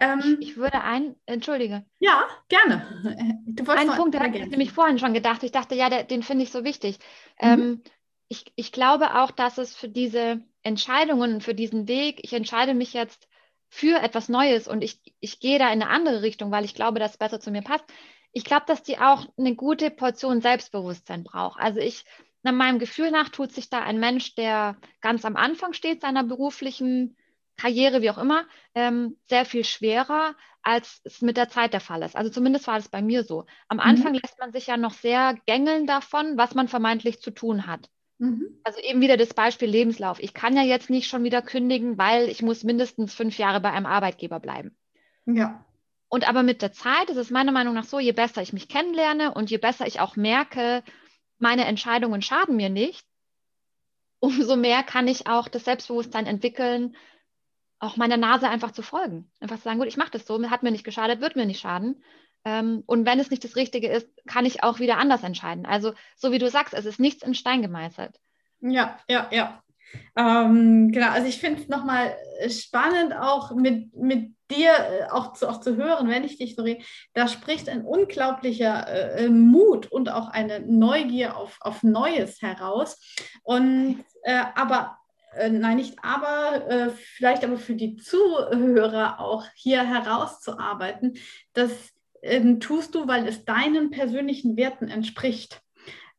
[0.00, 1.84] Ähm, ich, würde ein, entschuldige.
[1.98, 3.36] Ja, gerne.
[3.46, 5.42] Du Ein Punkt, da habe ich nämlich vorhin schon gedacht.
[5.42, 6.98] Ich dachte, ja, der, den finde ich so wichtig.
[7.40, 7.48] Mhm.
[7.48, 7.82] Ähm,
[8.28, 12.94] ich, ich glaube auch, dass es für diese Entscheidungen, für diesen Weg, ich entscheide mich
[12.94, 13.28] jetzt
[13.68, 16.98] für etwas Neues und ich, ich gehe da in eine andere Richtung, weil ich glaube,
[16.98, 17.84] dass es besser zu mir passt.
[18.32, 21.60] Ich glaube, dass die auch eine gute Portion Selbstbewusstsein braucht.
[21.60, 22.04] Also ich,
[22.42, 26.24] nach meinem Gefühl nach, tut sich da ein Mensch, der ganz am Anfang steht seiner
[26.24, 27.16] beruflichen
[27.60, 28.44] Karriere, wie auch immer,
[28.74, 32.16] ähm, sehr viel schwerer, als es mit der Zeit der Fall ist.
[32.16, 33.44] Also zumindest war das bei mir so.
[33.68, 33.82] Am mhm.
[33.82, 37.90] Anfang lässt man sich ja noch sehr gängeln davon, was man vermeintlich zu tun hat.
[38.18, 38.60] Mhm.
[38.64, 40.20] Also eben wieder das Beispiel Lebenslauf.
[40.20, 43.70] Ich kann ja jetzt nicht schon wieder kündigen, weil ich muss mindestens fünf Jahre bei
[43.70, 44.76] einem Arbeitgeber bleiben.
[45.26, 45.64] Ja.
[46.08, 48.68] Und aber mit der Zeit ist es meiner Meinung nach so, je besser ich mich
[48.68, 50.82] kennenlerne und je besser ich auch merke,
[51.38, 53.06] meine Entscheidungen schaden mir nicht,
[54.18, 56.96] umso mehr kann ich auch das Selbstbewusstsein entwickeln,
[57.80, 59.30] auch meiner Nase einfach zu folgen.
[59.40, 61.60] Einfach zu sagen, gut, ich mache das so, hat mir nicht geschadet, wird mir nicht
[61.60, 62.02] schaden.
[62.44, 65.66] Ähm, und wenn es nicht das Richtige ist, kann ich auch wieder anders entscheiden.
[65.66, 68.18] Also, so wie du sagst, es ist nichts in Stein gemeißelt.
[68.60, 69.62] Ja, ja, ja.
[70.14, 72.14] Ähm, genau, also ich finde es nochmal
[72.48, 76.62] spannend, auch mit, mit dir äh, auch, zu, auch zu hören, wenn ich dich so
[76.62, 76.84] rede.
[77.14, 83.00] Da spricht ein unglaublicher äh, Mut und auch eine Neugier auf, auf Neues heraus.
[83.42, 84.99] Und äh, aber
[85.34, 91.18] äh, nein, nicht aber, äh, vielleicht aber für die Zuhörer auch hier herauszuarbeiten,
[91.52, 91.70] dass
[92.22, 95.62] ähm, tust du, weil es deinen persönlichen Werten entspricht.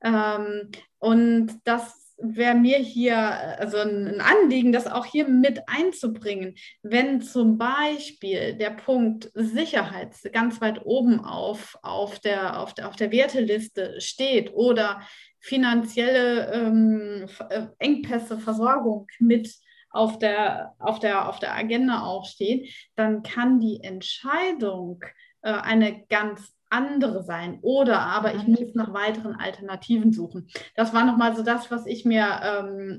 [0.03, 6.55] Ähm, und das wäre mir hier also ein Anliegen, das auch hier mit einzubringen.
[6.83, 12.95] Wenn zum Beispiel der Punkt Sicherheit ganz weit oben auf, auf, der, auf, der, auf
[12.95, 15.01] der Werteliste steht oder
[15.41, 19.53] finanzielle ähm, äh, Engpässe, Versorgung mit
[19.89, 25.03] auf der, auf, der, auf der Agenda auch stehen, dann kann die Entscheidung,
[25.41, 27.59] äh, eine ganz andere sein.
[27.61, 30.47] Oder aber ich muss nach weiteren Alternativen suchen.
[30.75, 32.97] Das war nochmal so das, was ich mir, ähm,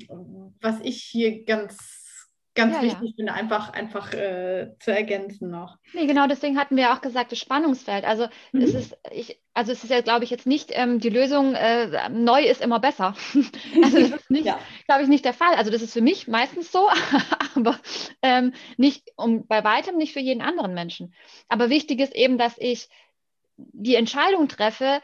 [0.60, 2.01] was ich hier ganz
[2.54, 3.14] ganz ja, wichtig ja.
[3.16, 5.78] finde, einfach, einfach äh, zu ergänzen noch.
[5.94, 8.04] Nee, genau, deswegen hatten wir auch gesagt, das Spannungsfeld.
[8.04, 8.62] Also mhm.
[8.62, 12.08] es ist, ich, also es ist ja, glaube ich, jetzt nicht ähm, die Lösung, äh,
[12.10, 13.14] neu ist immer besser.
[13.82, 14.58] also das ist nicht, ja.
[14.86, 15.54] glaube ich, nicht der Fall.
[15.54, 16.88] Also das ist für mich meistens so,
[17.54, 17.78] aber
[18.20, 21.14] ähm, nicht um bei weitem nicht für jeden anderen Menschen.
[21.48, 22.88] Aber wichtig ist eben, dass ich
[23.56, 25.00] die Entscheidung treffe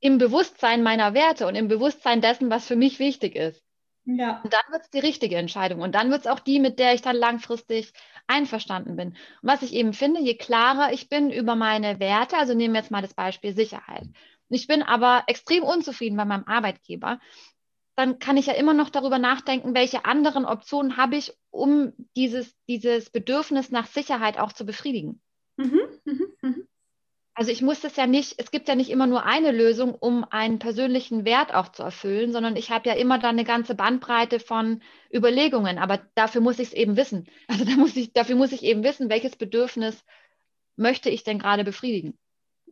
[0.00, 3.62] im Bewusstsein meiner Werte und im Bewusstsein dessen, was für mich wichtig ist.
[4.04, 4.42] Ja.
[4.44, 5.80] Und dann wird es die richtige Entscheidung.
[5.80, 7.92] Und dann wird es auch die, mit der ich dann langfristig
[8.26, 9.08] einverstanden bin.
[9.10, 12.80] Und was ich eben finde, je klarer ich bin über meine Werte, also nehmen wir
[12.80, 14.04] jetzt mal das Beispiel Sicherheit.
[14.48, 17.20] Ich bin aber extrem unzufrieden bei meinem Arbeitgeber,
[17.94, 22.56] dann kann ich ja immer noch darüber nachdenken, welche anderen Optionen habe ich, um dieses,
[22.68, 25.20] dieses Bedürfnis nach Sicherheit auch zu befriedigen.
[25.56, 25.91] Mhm, mh, mh.
[27.34, 30.24] Also ich muss das ja nicht, es gibt ja nicht immer nur eine Lösung, um
[30.24, 34.38] einen persönlichen Wert auch zu erfüllen, sondern ich habe ja immer dann eine ganze Bandbreite
[34.38, 35.78] von Überlegungen.
[35.78, 37.26] Aber dafür muss ich es eben wissen.
[37.48, 40.04] Also da muss ich, dafür muss ich eben wissen, welches Bedürfnis
[40.76, 42.18] möchte ich denn gerade befriedigen.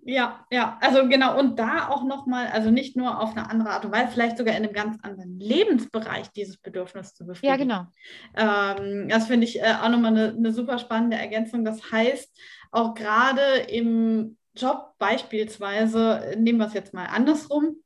[0.03, 3.85] Ja, ja, also genau, und da auch nochmal, also nicht nur auf eine andere Art
[3.85, 7.68] und Weise, vielleicht sogar in einem ganz anderen Lebensbereich dieses Bedürfnis zu befriedigen.
[7.68, 7.87] Ja,
[8.35, 8.81] genau.
[8.83, 11.66] Ähm, das finde ich äh, auch nochmal eine, eine super spannende Ergänzung.
[11.66, 12.35] Das heißt,
[12.70, 17.77] auch gerade im Job beispielsweise, nehmen wir es jetzt mal andersrum,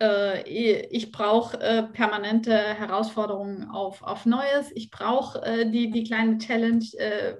[0.00, 0.42] äh,
[0.88, 6.84] ich brauche äh, permanente Herausforderungen auf, auf Neues, ich brauche äh, die, die kleine Challenge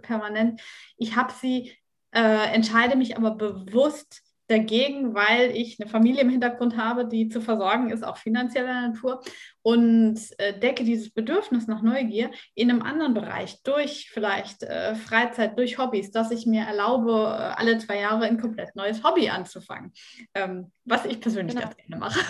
[0.03, 0.61] permanent,
[0.97, 1.73] ich habe sie,
[2.15, 7.91] entscheide mich aber bewusst dagegen, weil ich eine Familie im Hintergrund habe, die zu versorgen
[7.91, 9.21] ist, auch finanzieller Natur
[9.63, 15.59] und äh, decke dieses Bedürfnis nach Neugier in einem anderen Bereich durch vielleicht äh, Freizeit,
[15.59, 19.93] durch Hobbys, dass ich mir erlaube, äh, alle zwei Jahre ein komplett neues Hobby anzufangen,
[20.35, 21.69] ähm, was ich persönlich genau.
[21.69, 22.21] ganz gerne mache.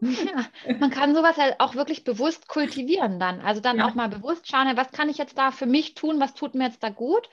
[0.00, 0.44] Ja,
[0.78, 3.40] man kann sowas halt auch wirklich bewusst kultivieren dann.
[3.40, 3.88] Also dann ja.
[3.88, 6.66] auch mal bewusst schauen, was kann ich jetzt da für mich tun, was tut mir
[6.66, 7.28] jetzt da gut?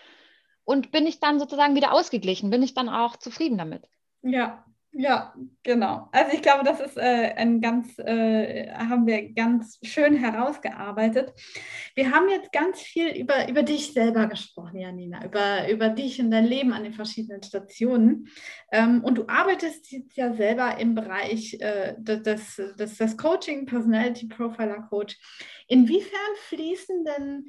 [0.63, 2.49] Und bin ich dann sozusagen wieder ausgeglichen?
[2.49, 3.87] Bin ich dann auch zufrieden damit?
[4.25, 4.65] Ja,
[4.97, 6.07] Ja, genau.
[6.13, 11.33] Also ich glaube, das ist äh, ein ganz, äh, haben wir ganz schön herausgearbeitet.
[11.95, 16.31] Wir haben jetzt ganz viel über, über dich selber gesprochen, Janina, über, über dich und
[16.31, 18.29] dein Leben an den verschiedenen Stationen.
[18.71, 24.27] Ähm, und du arbeitest jetzt ja selber im Bereich äh, des, des, des Coaching, Personality
[24.27, 25.17] Profiler Coach.
[25.67, 27.45] Inwiefern fließen denn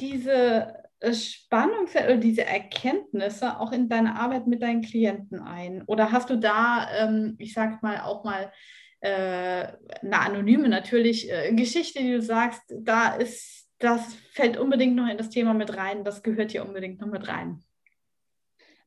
[0.00, 5.82] diese äh, Spannung oder diese Erkenntnisse auch in deine Arbeit mit deinen Klienten ein?
[5.86, 8.52] Oder hast du da, ähm, ich sag mal, auch mal
[9.00, 9.68] äh,
[10.02, 15.18] eine anonyme natürlich äh, Geschichte, die du sagst, da ist, das fällt unbedingt noch in
[15.18, 17.62] das Thema mit rein, das gehört hier unbedingt noch mit rein?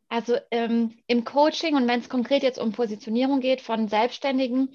[0.09, 4.69] Also ähm, im Coaching und wenn es konkret jetzt um Positionierung geht von Selbstständigen,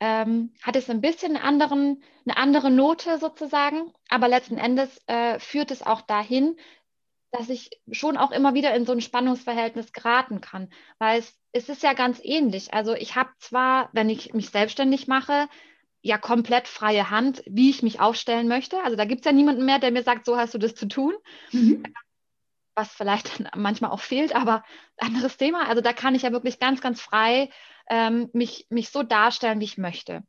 [0.00, 5.70] ähm, hat es ein bisschen anderen, eine andere Note sozusagen, aber letzten Endes äh, führt
[5.70, 6.56] es auch dahin,
[7.32, 11.68] dass ich schon auch immer wieder in so ein Spannungsverhältnis geraten kann, weil es, es
[11.68, 12.74] ist ja ganz ähnlich.
[12.74, 15.48] Also ich habe zwar, wenn ich mich selbstständig mache,
[16.02, 18.82] ja komplett freie Hand, wie ich mich aufstellen möchte.
[18.82, 20.88] Also da gibt es ja niemanden mehr, der mir sagt, so hast du das zu
[20.88, 21.14] tun.
[21.52, 21.82] Mhm.
[22.74, 24.64] Was vielleicht manchmal auch fehlt, aber
[24.96, 25.68] anderes Thema.
[25.68, 27.50] Also da kann ich ja wirklich ganz, ganz frei
[27.90, 30.22] ähm, mich, mich so darstellen, wie ich möchte.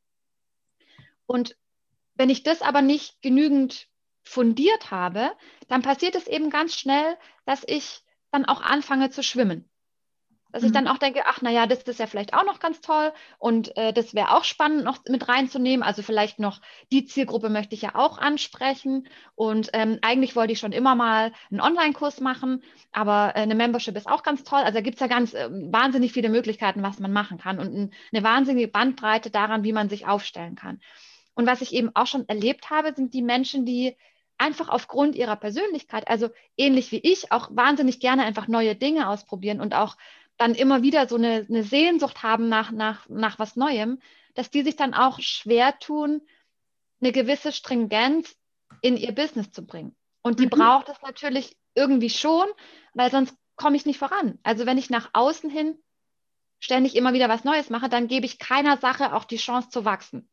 [1.26, 1.56] Und
[2.16, 3.88] wenn ich das aber nicht genügend
[4.24, 5.32] fundiert habe,
[5.70, 9.71] dann passiert es eben ganz schnell, dass ich dann auch anfange zu schwimmen.
[10.52, 10.68] Dass mhm.
[10.68, 13.76] ich dann auch denke, ach naja, das ist ja vielleicht auch noch ganz toll und
[13.78, 15.84] äh, das wäre auch spannend noch mit reinzunehmen.
[15.84, 16.62] Also vielleicht noch
[16.92, 21.32] die Zielgruppe möchte ich ja auch ansprechen und ähm, eigentlich wollte ich schon immer mal
[21.50, 24.60] einen Online-Kurs machen, aber äh, eine Membership ist auch ganz toll.
[24.60, 27.74] Also da gibt es ja ganz äh, wahnsinnig viele Möglichkeiten, was man machen kann und
[27.74, 30.80] ein, eine wahnsinnige Bandbreite daran, wie man sich aufstellen kann.
[31.34, 33.96] Und was ich eben auch schon erlebt habe, sind die Menschen, die
[34.42, 39.62] einfach aufgrund ihrer Persönlichkeit, also ähnlich wie ich, auch wahnsinnig gerne einfach neue Dinge ausprobieren
[39.62, 39.98] und auch
[40.42, 44.00] dann immer wieder so eine, eine Sehnsucht haben nach, nach, nach was Neuem,
[44.34, 46.22] dass die sich dann auch schwer tun,
[47.00, 48.36] eine gewisse Stringenz
[48.82, 49.96] in ihr Business zu bringen.
[50.24, 50.52] Und die mhm.
[50.52, 52.48] braucht es natürlich irgendwie schon,
[52.96, 54.40] weil sonst komme ich nicht voran.
[54.42, 55.78] Also wenn ich nach außen hin
[56.60, 59.86] ständig immer wieder was Neues mache, dann gebe ich keiner Sache auch die Chance zu
[59.86, 60.28] wachsen.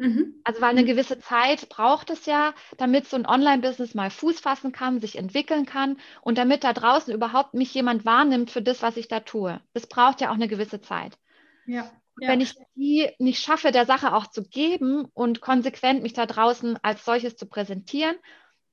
[0.00, 0.40] Mhm.
[0.44, 4.72] Also weil eine gewisse Zeit braucht es ja, damit so ein Online-Business mal Fuß fassen
[4.72, 8.96] kann, sich entwickeln kann und damit da draußen überhaupt mich jemand wahrnimmt für das, was
[8.96, 9.60] ich da tue.
[9.74, 11.18] Das braucht ja auch eine gewisse Zeit.
[11.66, 11.92] Ja.
[12.18, 12.28] Ja.
[12.30, 16.78] Wenn ich die nicht schaffe, der Sache auch zu geben und konsequent mich da draußen
[16.82, 18.16] als solches zu präsentieren,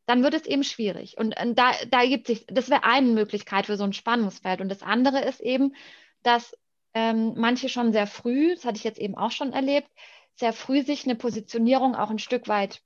[0.05, 1.17] dann wird es eben schwierig.
[1.17, 4.61] Und, und da, da gibt sich, das wäre eine Möglichkeit für so ein Spannungsfeld.
[4.61, 5.75] Und das andere ist eben,
[6.23, 6.55] dass
[6.93, 9.89] ähm, manche schon sehr früh, das hatte ich jetzt eben auch schon erlebt,
[10.37, 12.81] sehr früh sich eine Positionierung auch ein Stück weit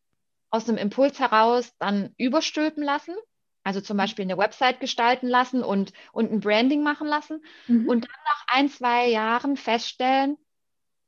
[0.49, 3.15] aus einem Impuls heraus dann überstülpen lassen.
[3.63, 3.99] Also zum mhm.
[3.99, 7.43] Beispiel eine Website gestalten lassen und, und ein Branding machen lassen.
[7.67, 7.87] Mhm.
[7.87, 10.37] Und dann nach ein, zwei Jahren feststellen,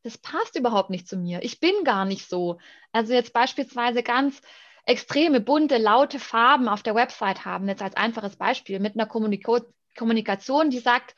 [0.03, 1.41] das passt überhaupt nicht zu mir.
[1.43, 2.59] Ich bin gar nicht so.
[2.91, 4.41] Also jetzt beispielsweise ganz
[4.85, 9.61] extreme, bunte, laute Farben auf der Website haben, jetzt als einfaches Beispiel, mit einer Kommuniko
[9.95, 11.15] Kommunikation, die sagt,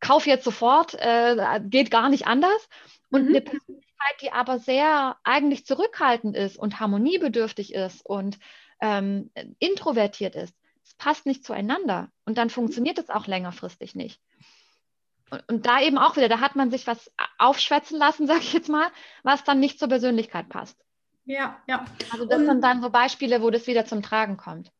[0.00, 2.68] kauf jetzt sofort, äh, geht gar nicht anders.
[3.10, 3.36] Und mhm.
[3.36, 3.44] eine
[4.02, 8.38] Persönlichkeit, die aber sehr eigentlich zurückhaltend ist und harmoniebedürftig ist und
[8.80, 12.08] ähm, introvertiert ist, es passt nicht zueinander.
[12.24, 14.20] Und dann funktioniert es auch längerfristig nicht.
[15.30, 18.52] Und, und da eben auch wieder, da hat man sich was aufschwätzen lassen, sage ich
[18.52, 18.88] jetzt mal,
[19.22, 20.78] was dann nicht zur Persönlichkeit passt.
[21.24, 21.84] Ja, ja.
[22.10, 24.72] Also das und, sind dann so Beispiele, wo das wieder zum Tragen kommt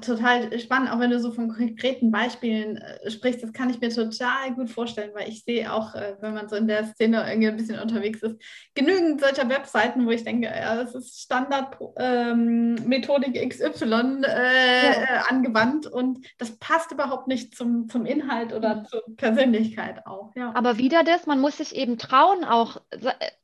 [0.00, 3.90] total spannend, auch wenn du so von konkreten Beispielen äh, sprichst, das kann ich mir
[3.90, 7.48] total gut vorstellen, weil ich sehe auch, äh, wenn man so in der Szene irgendwie
[7.48, 8.42] ein bisschen unterwegs ist,
[8.74, 14.92] genügend solcher Webseiten, wo ich denke, ja, das ist Standardmethodik ähm, XY äh, ja.
[14.92, 18.84] Äh, angewandt und das passt überhaupt nicht zum, zum Inhalt oder mhm.
[18.86, 20.32] zur Persönlichkeit auch.
[20.34, 20.52] Ja.
[20.54, 22.80] Aber wieder das, man muss sich eben trauen, auch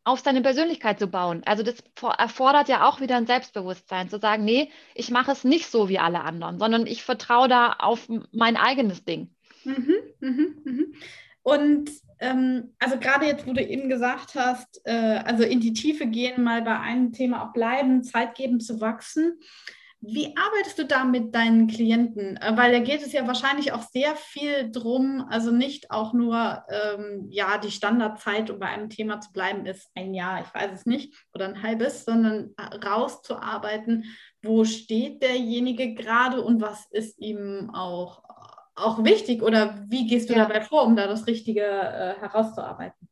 [0.06, 1.42] auf seine Persönlichkeit zu bauen.
[1.46, 1.82] Also das
[2.16, 5.98] erfordert ja auch wieder ein Selbstbewusstsein, zu sagen, nee, ich mache es nicht so wie
[5.98, 9.34] alle anderen, sondern ich vertraue da auf mein eigenes Ding.
[9.64, 10.94] Mhm, mhm, mhm.
[11.42, 11.90] Und
[12.20, 16.44] ähm, also gerade jetzt, wo du eben gesagt hast, äh, also in die Tiefe gehen,
[16.44, 19.40] mal bei einem Thema auch bleiben, Zeit geben zu wachsen.
[20.00, 22.36] Wie arbeitest du da mit deinen Klienten?
[22.36, 26.64] Äh, weil da geht es ja wahrscheinlich auch sehr viel drum, also nicht auch nur,
[26.68, 30.70] ähm, ja, die Standardzeit, um bei einem Thema zu bleiben, ist ein Jahr, ich weiß
[30.72, 34.04] es nicht, oder ein halbes, sondern äh, rauszuarbeiten,
[34.42, 38.22] wo steht derjenige gerade und was ist ihm auch,
[38.74, 40.46] auch wichtig oder wie gehst du ja.
[40.46, 43.08] dabei vor, um da das Richtige äh, herauszuarbeiten?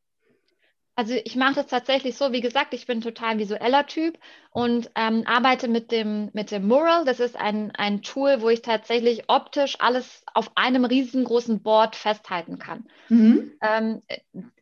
[0.96, 4.16] Also ich mache das tatsächlich so, wie gesagt, ich bin total visueller Typ
[4.50, 7.04] und ähm, arbeite mit dem, mit dem Mural.
[7.04, 12.60] Das ist ein, ein Tool, wo ich tatsächlich optisch alles auf einem riesengroßen Board festhalten
[12.60, 12.86] kann.
[13.08, 13.52] Mhm.
[13.60, 14.02] Ähm,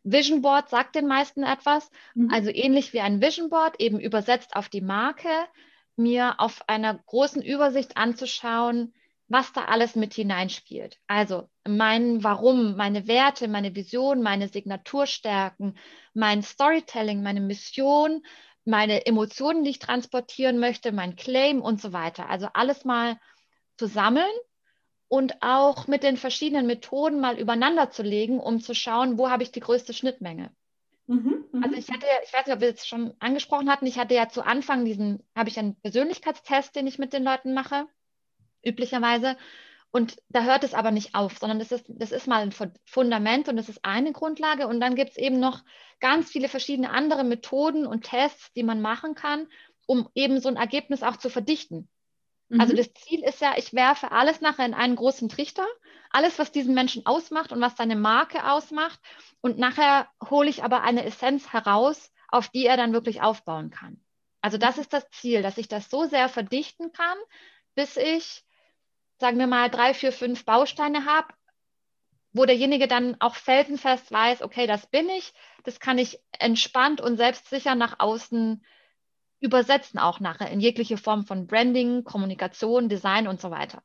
[0.05, 2.31] Vision Board sagt den meisten etwas, mhm.
[2.33, 5.29] also ähnlich wie ein Vision Board, eben übersetzt auf die Marke,
[5.97, 8.95] mir auf einer großen Übersicht anzuschauen,
[9.33, 10.99] was da alles mit hineinspielt.
[11.07, 15.79] Also mein Warum, meine Werte, meine Vision, meine Signaturstärken,
[16.13, 18.23] mein Storytelling, meine Mission,
[18.67, 22.29] meine Emotionen, die ich transportieren möchte, mein Claim und so weiter.
[22.29, 23.19] Also alles mal
[23.79, 24.31] zu sammeln
[25.09, 29.43] und auch mit den verschiedenen Methoden mal übereinander zu legen, um zu schauen, wo habe
[29.45, 30.55] ich die größte Schnittmenge.
[31.07, 31.65] Mhm, mhm.
[31.65, 34.29] also ich hatte, ich weiß nicht, ob wir es schon angesprochen hatten, ich hatte ja
[34.29, 37.87] zu Anfang diesen, habe ich einen Persönlichkeitstest, den ich mit den Leuten mache
[38.65, 39.37] üblicherweise.
[39.91, 42.55] Und da hört es aber nicht auf, sondern das ist, das ist mal ein
[42.87, 44.67] Fundament und das ist eine Grundlage.
[44.67, 45.63] Und dann gibt es eben noch
[46.01, 49.47] ganz viele verschiedene andere Methoden und Tests, die man machen kann,
[49.87, 51.91] um eben so ein Ergebnis auch zu verdichten.
[52.49, 52.61] Mhm.
[52.61, 55.67] Also das Ziel ist ja, ich werfe alles nachher in einen großen Trichter,
[56.11, 58.99] alles, was diesen Menschen ausmacht und was seine Marke ausmacht.
[59.41, 64.03] Und nachher hole ich aber eine Essenz heraus, auf die er dann wirklich aufbauen kann.
[64.41, 67.19] Also das ist das Ziel, dass ich das so sehr verdichten kann,
[67.75, 68.45] bis ich
[69.23, 71.29] sagen wir mal, drei, vier, fünf Bausteine habe,
[72.33, 77.19] wo derjenige dann auch felsenfest weiß, okay, das bin ich, das kann ich entspannt und
[77.19, 78.65] selbstsicher nach außen
[79.39, 83.85] übersetzen, auch nachher in jegliche Form von Branding, Kommunikation, Design und so weiter.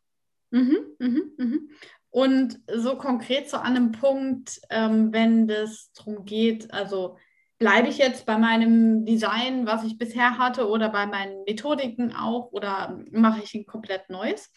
[0.50, 1.70] Mhm, mhm, mhm.
[2.10, 7.18] Und so konkret so einem Punkt, ähm, wenn es darum geht, also
[7.60, 12.52] bleibe ich jetzt bei meinem Design, was ich bisher hatte, oder bei meinen Methodiken auch,
[12.54, 14.52] oder mache ich ein komplett neues?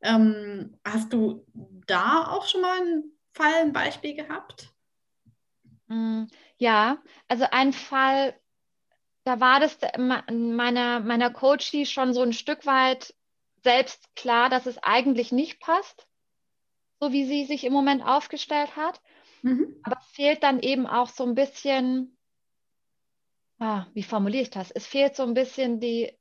[0.00, 1.44] Ähm, hast du
[1.86, 4.72] da auch schon mal einen Fall, ein Beispiel gehabt?
[5.88, 6.24] Mm,
[6.58, 8.38] ja, also ein Fall,
[9.24, 13.14] da war das meiner, meiner Coachie schon so ein Stück weit
[13.62, 16.06] selbst klar, dass es eigentlich nicht passt,
[17.00, 19.00] so wie sie sich im Moment aufgestellt hat.
[19.42, 19.76] Mhm.
[19.82, 22.16] Aber es fehlt dann eben auch so ein bisschen,
[23.58, 24.70] ah, wie formuliere ich das?
[24.70, 26.17] Es fehlt so ein bisschen die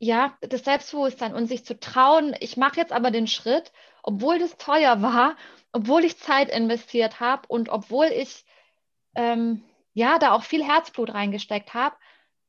[0.00, 3.70] ja, das Selbstbewusstsein und sich zu trauen, ich mache jetzt aber den Schritt,
[4.02, 5.36] obwohl das teuer war,
[5.72, 8.46] obwohl ich Zeit investiert habe und obwohl ich
[9.14, 11.94] ähm, ja da auch viel Herzblut reingesteckt habe,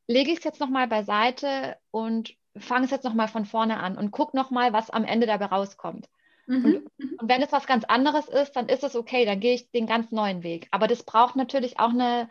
[0.08, 4.12] lege ich es jetzt nochmal beiseite und fange es jetzt nochmal von vorne an und
[4.12, 6.08] gucke nochmal, was am Ende dabei rauskommt.
[6.48, 6.66] Mhm.
[6.66, 7.18] Und, mhm.
[7.20, 9.88] und, wenn es was ganz anderes ist, dann ist es okay, dann gehe ich den
[9.88, 10.70] ganz neuen Weg.
[10.72, 12.30] Aber das braucht natürlich auch eine,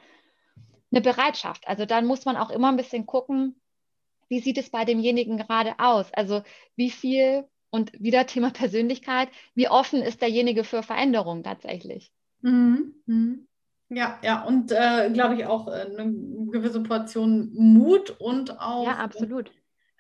[0.91, 1.69] eine Bereitschaft.
[1.69, 3.60] Also dann muss man auch immer ein bisschen gucken,
[4.31, 6.11] wie sieht es bei demjenigen gerade aus?
[6.15, 6.43] Also
[6.77, 12.11] wie viel und wieder Thema Persönlichkeit, wie offen ist derjenige für Veränderungen tatsächlich?
[12.41, 12.95] Mhm.
[13.07, 13.47] Mhm.
[13.93, 16.13] Ja, ja, und äh, glaube ich auch äh, eine
[16.51, 19.51] gewisse Portion Mut und auch ja, absolut.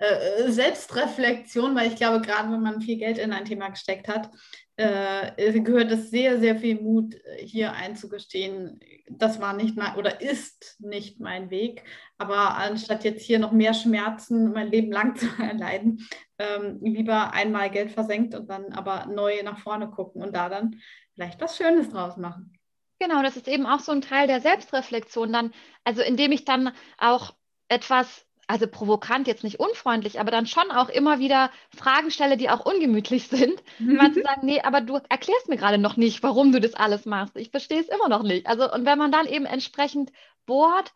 [0.01, 4.31] Äh, Selbstreflexion, weil ich glaube, gerade wenn man viel Geld in ein Thema gesteckt hat,
[4.77, 8.81] äh, gehört es sehr, sehr viel Mut, äh, hier einzugestehen,
[9.11, 11.85] das war nicht mein oder ist nicht mein Weg.
[12.17, 17.71] Aber anstatt jetzt hier noch mehr Schmerzen mein Leben lang zu erleiden, ähm, lieber einmal
[17.71, 20.81] Geld versenkt und dann aber neu nach vorne gucken und da dann
[21.15, 22.55] vielleicht was Schönes draus machen.
[22.99, 25.53] Genau, das ist eben auch so ein Teil der Selbstreflexion dann,
[25.85, 27.35] also indem ich dann auch
[27.69, 32.51] etwas also provokant, jetzt nicht unfreundlich, aber dann schon auch immer wieder Fragen stelle, die
[32.51, 33.63] auch ungemütlich sind.
[33.79, 33.95] Mhm.
[33.95, 37.07] Mal zu sagen, nee, aber du erklärst mir gerade noch nicht, warum du das alles
[37.07, 37.37] machst.
[37.37, 38.49] Ich verstehe es immer noch nicht.
[38.49, 40.11] Also, und wenn man dann eben entsprechend
[40.47, 40.93] bohrt,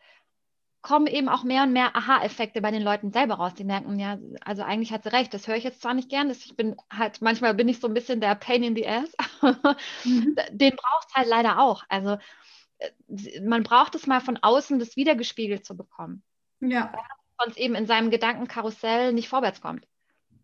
[0.83, 3.55] kommen eben auch mehr und mehr Aha-Effekte bei den Leuten selber raus.
[3.55, 6.29] Die merken, ja, also eigentlich hat sie recht, das höre ich jetzt zwar nicht gern,
[6.29, 9.15] das, ich bin halt, manchmal bin ich so ein bisschen der Pain in the Ass.
[10.03, 10.37] mhm.
[10.51, 11.85] Den braucht es halt leider auch.
[11.89, 12.19] Also
[12.79, 16.25] äh, man braucht es mal von außen, das wiedergespiegelt zu bekommen.
[16.59, 16.93] Ja
[17.41, 19.87] sonst eben in seinem Gedankenkarussell nicht vorwärts kommt.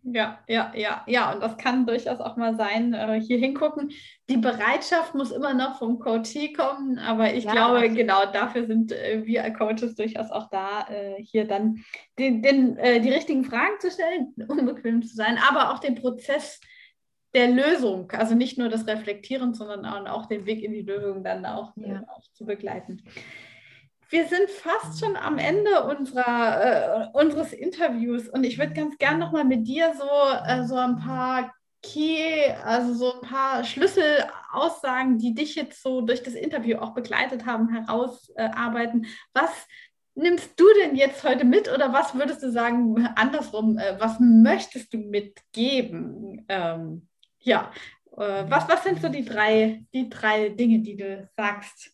[0.03, 3.91] Ja, ja, ja, ja, und das kann durchaus auch mal sein, äh, hier hingucken.
[4.30, 7.97] Die Bereitschaft muss immer noch vom Coachee kommen, aber ich ja, glaube, absolut.
[7.99, 11.84] genau dafür sind äh, wir Coaches durchaus auch da, äh, hier dann
[12.18, 16.61] den, den, äh, die richtigen Fragen zu stellen, unbequem zu sein, aber auch den Prozess
[17.34, 21.45] der Lösung, also nicht nur das Reflektieren, sondern auch den Weg in die Lösung dann
[21.45, 22.05] auch, äh, ja.
[22.09, 23.03] auch zu begleiten
[24.11, 29.19] wir sind fast schon am Ende unserer, äh, unseres Interviews und ich würde ganz gern
[29.19, 30.05] nochmal mit dir so,
[30.47, 36.23] äh, so ein paar Key, also so ein paar Schlüsselaussagen, die dich jetzt so durch
[36.23, 39.07] das Interview auch begleitet haben, herausarbeiten.
[39.33, 39.51] was
[40.15, 44.93] nimmst du denn jetzt heute mit oder was würdest du sagen, andersrum, äh, was möchtest
[44.93, 46.45] du mitgeben?
[46.49, 47.09] Ähm,
[47.39, 47.71] ja,
[48.17, 51.93] äh, was, was sind so die drei, die drei Dinge, die du sagst,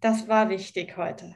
[0.00, 1.34] das war wichtig heute?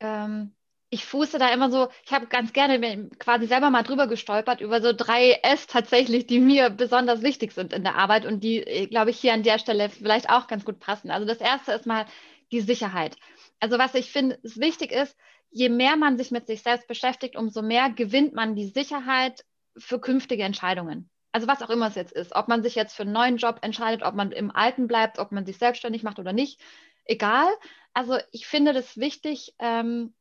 [0.00, 0.54] Ähm,
[0.90, 4.82] ich fuße da immer so, ich habe ganz gerne quasi selber mal drüber gestolpert über
[4.82, 8.86] so drei S tatsächlich, die mir besonders wichtig sind in der Arbeit und die, äh,
[8.86, 11.10] glaube ich, hier an der Stelle vielleicht auch ganz gut passen.
[11.10, 12.06] Also das erste ist mal
[12.50, 13.16] die Sicherheit.
[13.60, 15.16] Also was ich finde, wichtig ist,
[15.50, 19.44] je mehr man sich mit sich selbst beschäftigt, umso mehr gewinnt man die Sicherheit
[19.76, 21.08] für künftige Entscheidungen.
[21.32, 23.58] Also was auch immer es jetzt ist, ob man sich jetzt für einen neuen Job
[23.62, 26.60] entscheidet, ob man im alten bleibt, ob man sich selbstständig macht oder nicht,
[27.04, 27.48] egal.
[27.92, 30.14] Also ich finde das wichtig, ähm,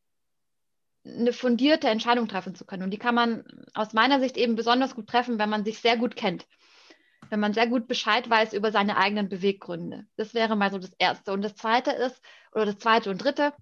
[1.05, 2.83] eine fundierte Entscheidung treffen zu können.
[2.83, 5.97] Und die kann man aus meiner Sicht eben besonders gut treffen, wenn man sich sehr
[5.97, 6.47] gut kennt.
[7.29, 10.05] Wenn man sehr gut Bescheid weiß über seine eigenen Beweggründe.
[10.17, 11.31] Das wäre mal so das Erste.
[11.31, 12.21] Und das Zweite ist,
[12.53, 13.53] oder das Zweite und Dritte,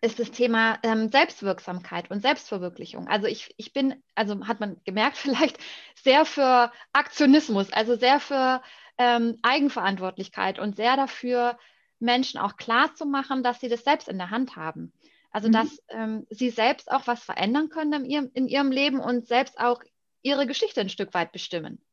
[0.00, 3.08] ist das Thema ähm, Selbstwirksamkeit und Selbstverwirklichung.
[3.08, 5.58] Also ich, ich bin, also hat man gemerkt vielleicht,
[5.94, 8.62] sehr für Aktionismus, also sehr für
[8.98, 11.58] ähm, Eigenverantwortlichkeit und sehr dafür,
[12.04, 14.92] Menschen auch klar zu machen, dass sie das selbst in der Hand haben.
[15.30, 15.52] Also, mhm.
[15.52, 19.58] dass ähm, sie selbst auch was verändern können in ihrem, in ihrem Leben und selbst
[19.58, 19.82] auch
[20.22, 21.84] ihre Geschichte ein Stück weit bestimmen.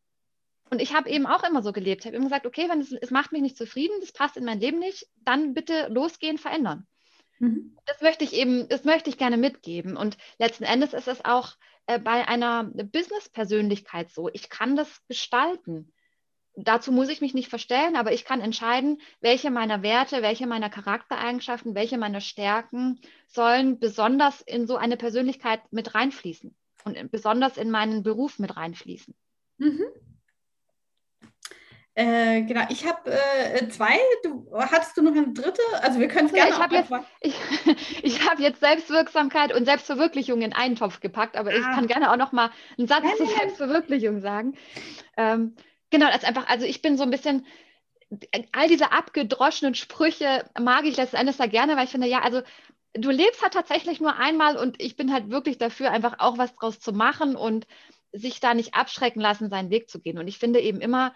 [0.70, 2.02] Und ich habe eben auch immer so gelebt.
[2.02, 4.46] Ich habe immer gesagt, okay, wenn es, es macht mich nicht zufrieden, das passt in
[4.46, 6.88] mein Leben nicht, dann bitte losgehen, verändern.
[7.40, 7.76] Mhm.
[7.86, 9.98] Das möchte ich eben, das möchte ich gerne mitgeben.
[9.98, 11.56] Und letzten Endes ist es auch
[11.88, 14.30] äh, bei einer Business-Persönlichkeit so.
[14.32, 15.92] Ich kann das gestalten
[16.56, 20.70] dazu muss ich mich nicht verstellen, aber ich kann entscheiden, welche meiner Werte, welche meiner
[20.70, 27.72] Charaktereigenschaften, welche meiner Stärken sollen besonders in so eine Persönlichkeit mit reinfließen und besonders in
[27.72, 29.14] meinen Beruf mit reinfließen.
[29.58, 29.86] Mhm.
[31.94, 34.00] Äh, genau, ich habe äh, zwei.
[34.24, 35.62] Du, hattest du noch eine dritte?
[35.82, 36.50] Also wir können es gerne.
[36.50, 36.92] Ja, ich habe jetzt,
[37.22, 41.54] ich, ich hab jetzt Selbstwirksamkeit und Selbstverwirklichung in einen Topf gepackt, aber ah.
[41.54, 44.54] ich kann gerne auch noch mal einen Satz nein, zur Selbstverwirklichung sagen.
[45.18, 45.56] Ähm,
[45.92, 47.46] Genau, das ist einfach, also ich bin so ein bisschen,
[48.54, 52.42] all diese abgedroschenen Sprüche mag ich letzten Endes da gerne, weil ich finde, ja, also
[52.94, 56.54] du lebst halt tatsächlich nur einmal und ich bin halt wirklich dafür, einfach auch was
[56.56, 57.68] draus zu machen und
[58.14, 60.18] sich da nicht abschrecken lassen, seinen Weg zu gehen.
[60.18, 61.14] Und ich finde eben immer,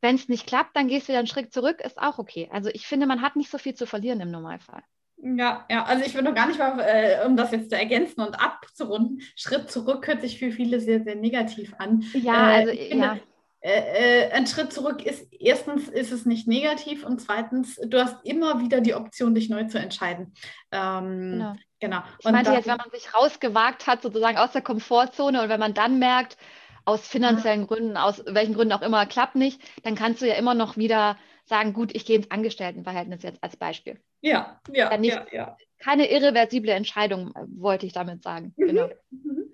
[0.00, 2.48] wenn es nicht klappt, dann gehst du wieder einen Schritt zurück, ist auch okay.
[2.52, 4.82] Also ich finde, man hat nicht so viel zu verlieren im Normalfall.
[5.22, 8.22] Ja, ja, also ich würde noch gar nicht mal, äh, um das jetzt zu ergänzen
[8.22, 12.02] und abzurunden, Schritt zurück hört sich für viele sehr, sehr negativ an.
[12.14, 13.18] Ja, äh, also ich finde, ja
[13.62, 18.24] äh, äh, ein Schritt zurück ist, erstens ist es nicht negativ und zweitens, du hast
[18.24, 20.32] immer wieder die Option, dich neu zu entscheiden.
[20.72, 21.56] Ähm, genau.
[21.78, 22.02] genau.
[22.18, 25.60] Ich und meinte jetzt, wenn man sich rausgewagt hat, sozusagen aus der Komfortzone und wenn
[25.60, 26.38] man dann merkt,
[26.84, 27.66] aus finanziellen.
[27.66, 31.16] Gründen, aus welchen Gründen auch immer, klappt nicht, dann kannst du ja immer noch wieder
[31.44, 34.00] sagen, gut, ich gehe ins Angestelltenverhältnis jetzt als Beispiel.
[34.20, 35.56] Ja, ja, nicht, ja, ja.
[35.78, 38.54] Keine irreversible Entscheidung, äh, wollte ich damit sagen.
[38.56, 38.66] Mhm.
[38.66, 38.88] Genau.
[39.10, 39.44] Mhm.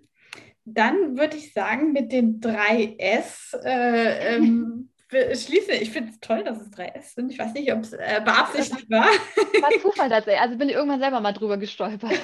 [0.69, 5.73] Dann würde ich sagen, mit den drei S äh, ähm, schließe.
[5.73, 7.31] Ich finde es toll, dass es drei S sind.
[7.31, 9.05] Ich weiß nicht, ob es äh, beabsichtigt war.
[9.05, 10.41] War Zufall tatsächlich.
[10.41, 12.19] Also bin ich irgendwann selber mal drüber gestolpert.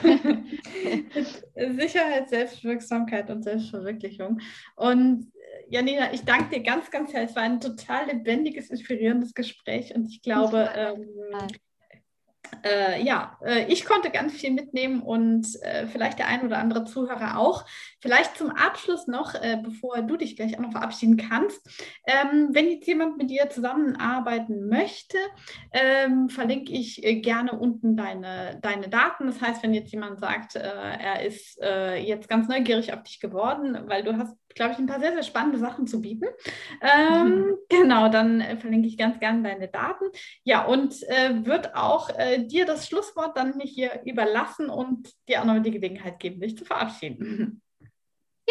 [1.54, 4.40] Sicherheit, Selbstwirksamkeit und Selbstverwirklichung.
[4.74, 7.30] Und äh, Janina, ich danke dir ganz, ganz herzlich.
[7.30, 11.06] Es war ein total lebendiges, inspirierendes Gespräch und ich glaube, ähm,
[12.64, 16.84] äh, ja, äh, ich konnte ganz viel mitnehmen und äh, vielleicht der ein oder andere
[16.84, 17.64] Zuhörer auch.
[18.02, 21.64] Vielleicht zum Abschluss noch, äh, bevor du dich gleich auch noch verabschieden kannst.
[22.04, 25.16] Ähm, wenn jetzt jemand mit dir zusammenarbeiten möchte,
[25.72, 29.26] ähm, verlinke ich äh, gerne unten deine, deine Daten.
[29.26, 33.78] Das heißt, wenn jetzt jemand sagt, äh, er ist jetzt ganz neugierig auf dich geworden,
[33.86, 36.26] weil du hast glaube ich, ein paar sehr, sehr spannende Sachen zu bieten.
[36.80, 37.56] Ähm, mhm.
[37.68, 40.04] Genau, dann äh, verlinke ich ganz gerne deine Daten.
[40.44, 45.44] Ja, und äh, wird auch äh, dir das Schlusswort dann hier überlassen und dir auch
[45.44, 47.62] noch die Gelegenheit geben, dich zu verabschieden.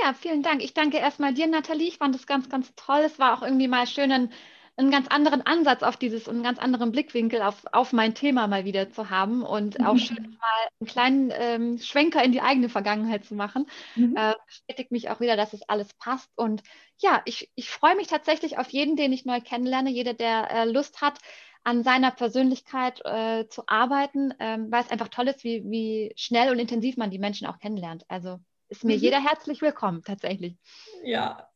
[0.04, 0.64] Ja, vielen Dank.
[0.64, 1.88] Ich danke erstmal dir, Nathalie.
[1.88, 3.02] Ich fand das ganz, ganz toll.
[3.06, 4.34] Es war auch irgendwie mal schön, einen
[4.78, 8.48] einen ganz anderen Ansatz auf dieses und einen ganz anderen Blickwinkel auf, auf mein Thema
[8.48, 9.86] mal wieder zu haben und mhm.
[9.86, 13.68] auch schön mal einen kleinen ähm, Schwenker in die eigene Vergangenheit zu machen.
[13.96, 14.16] Mhm.
[14.16, 16.32] Äh, bestätigt mich auch wieder, dass es alles passt.
[16.36, 16.64] Und
[16.98, 20.66] ja, ich, ich freue mich tatsächlich auf jeden, den ich neu kennenlerne, jeder, der äh,
[20.66, 21.20] Lust hat,
[21.64, 26.52] an seiner Persönlichkeit äh, zu arbeiten, ähm, weil es einfach toll ist, wie, wie schnell
[26.52, 28.04] und intensiv man die Menschen auch kennenlernt.
[28.08, 28.40] Also
[28.72, 29.02] ist mir mhm.
[29.02, 30.56] jeder herzlich willkommen, tatsächlich.
[31.04, 31.50] Ja,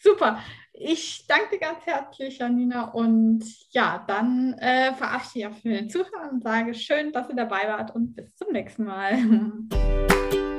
[0.00, 0.40] super.
[0.72, 2.90] Ich danke dir ganz herzlich, Janina.
[2.92, 7.36] Und ja, dann äh, verabschiede ich auch für den Zuhörer und sage schön, dass ihr
[7.36, 9.18] dabei wart und bis zum nächsten Mal.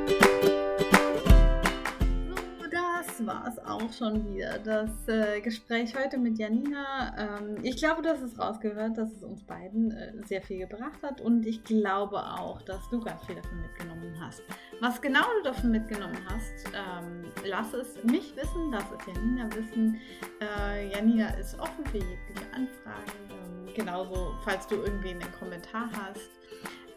[3.26, 4.60] war es auch schon wieder.
[4.60, 7.14] Das äh, Gespräch heute mit Janina.
[7.18, 11.02] Ähm, ich glaube, du hast es rausgehört, dass es uns beiden äh, sehr viel gebracht
[11.02, 14.42] hat und ich glaube auch, dass du ganz viel davon mitgenommen hast.
[14.82, 20.00] Was genau du davon mitgenommen hast, ähm, lass es mich wissen, lass es Janina wissen.
[20.42, 23.12] Äh, Janina ist offen für jegliche Anfragen.
[23.30, 26.30] Ähm, genauso, falls du irgendwie einen Kommentar hast.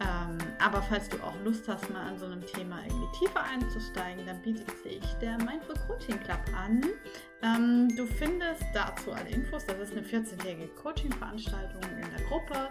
[0.00, 4.26] Ähm, aber falls du auch Lust hast, mal an so einem Thema irgendwie tiefer einzusteigen,
[4.26, 6.82] dann bietet sich der Mindful Coaching Club an.
[7.42, 9.64] Ähm, du findest dazu alle Infos.
[9.64, 12.68] Das ist eine 14-tägige Coaching-Veranstaltung in der Gruppe.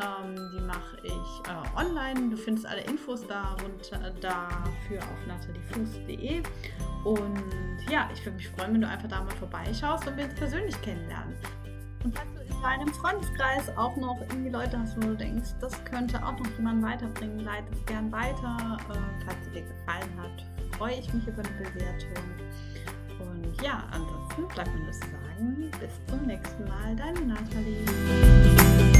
[0.00, 2.30] Ähm, die mache ich äh, online.
[2.30, 6.42] Du findest alle Infos darunter, dafür auf nataliefuß.de.
[7.04, 7.42] Und
[7.90, 10.80] ja, ich würde mich freuen, wenn du einfach da mal vorbeischaust und wir uns persönlich
[10.80, 11.34] kennenlernen.
[12.04, 15.84] Und falls du in deinem Freundeskreis auch noch irgendwie Leute hast, wo du denkst, das
[15.84, 18.78] könnte auch noch jemand weiterbringen, leite es gern weiter.
[18.88, 22.24] Äh, falls es dir gefallen hat, freue ich mich über eine Bewertung.
[23.18, 28.91] Und ja, ansonsten bleibt mir nur zu sagen, bis zum nächsten Mal, deine Nathalie.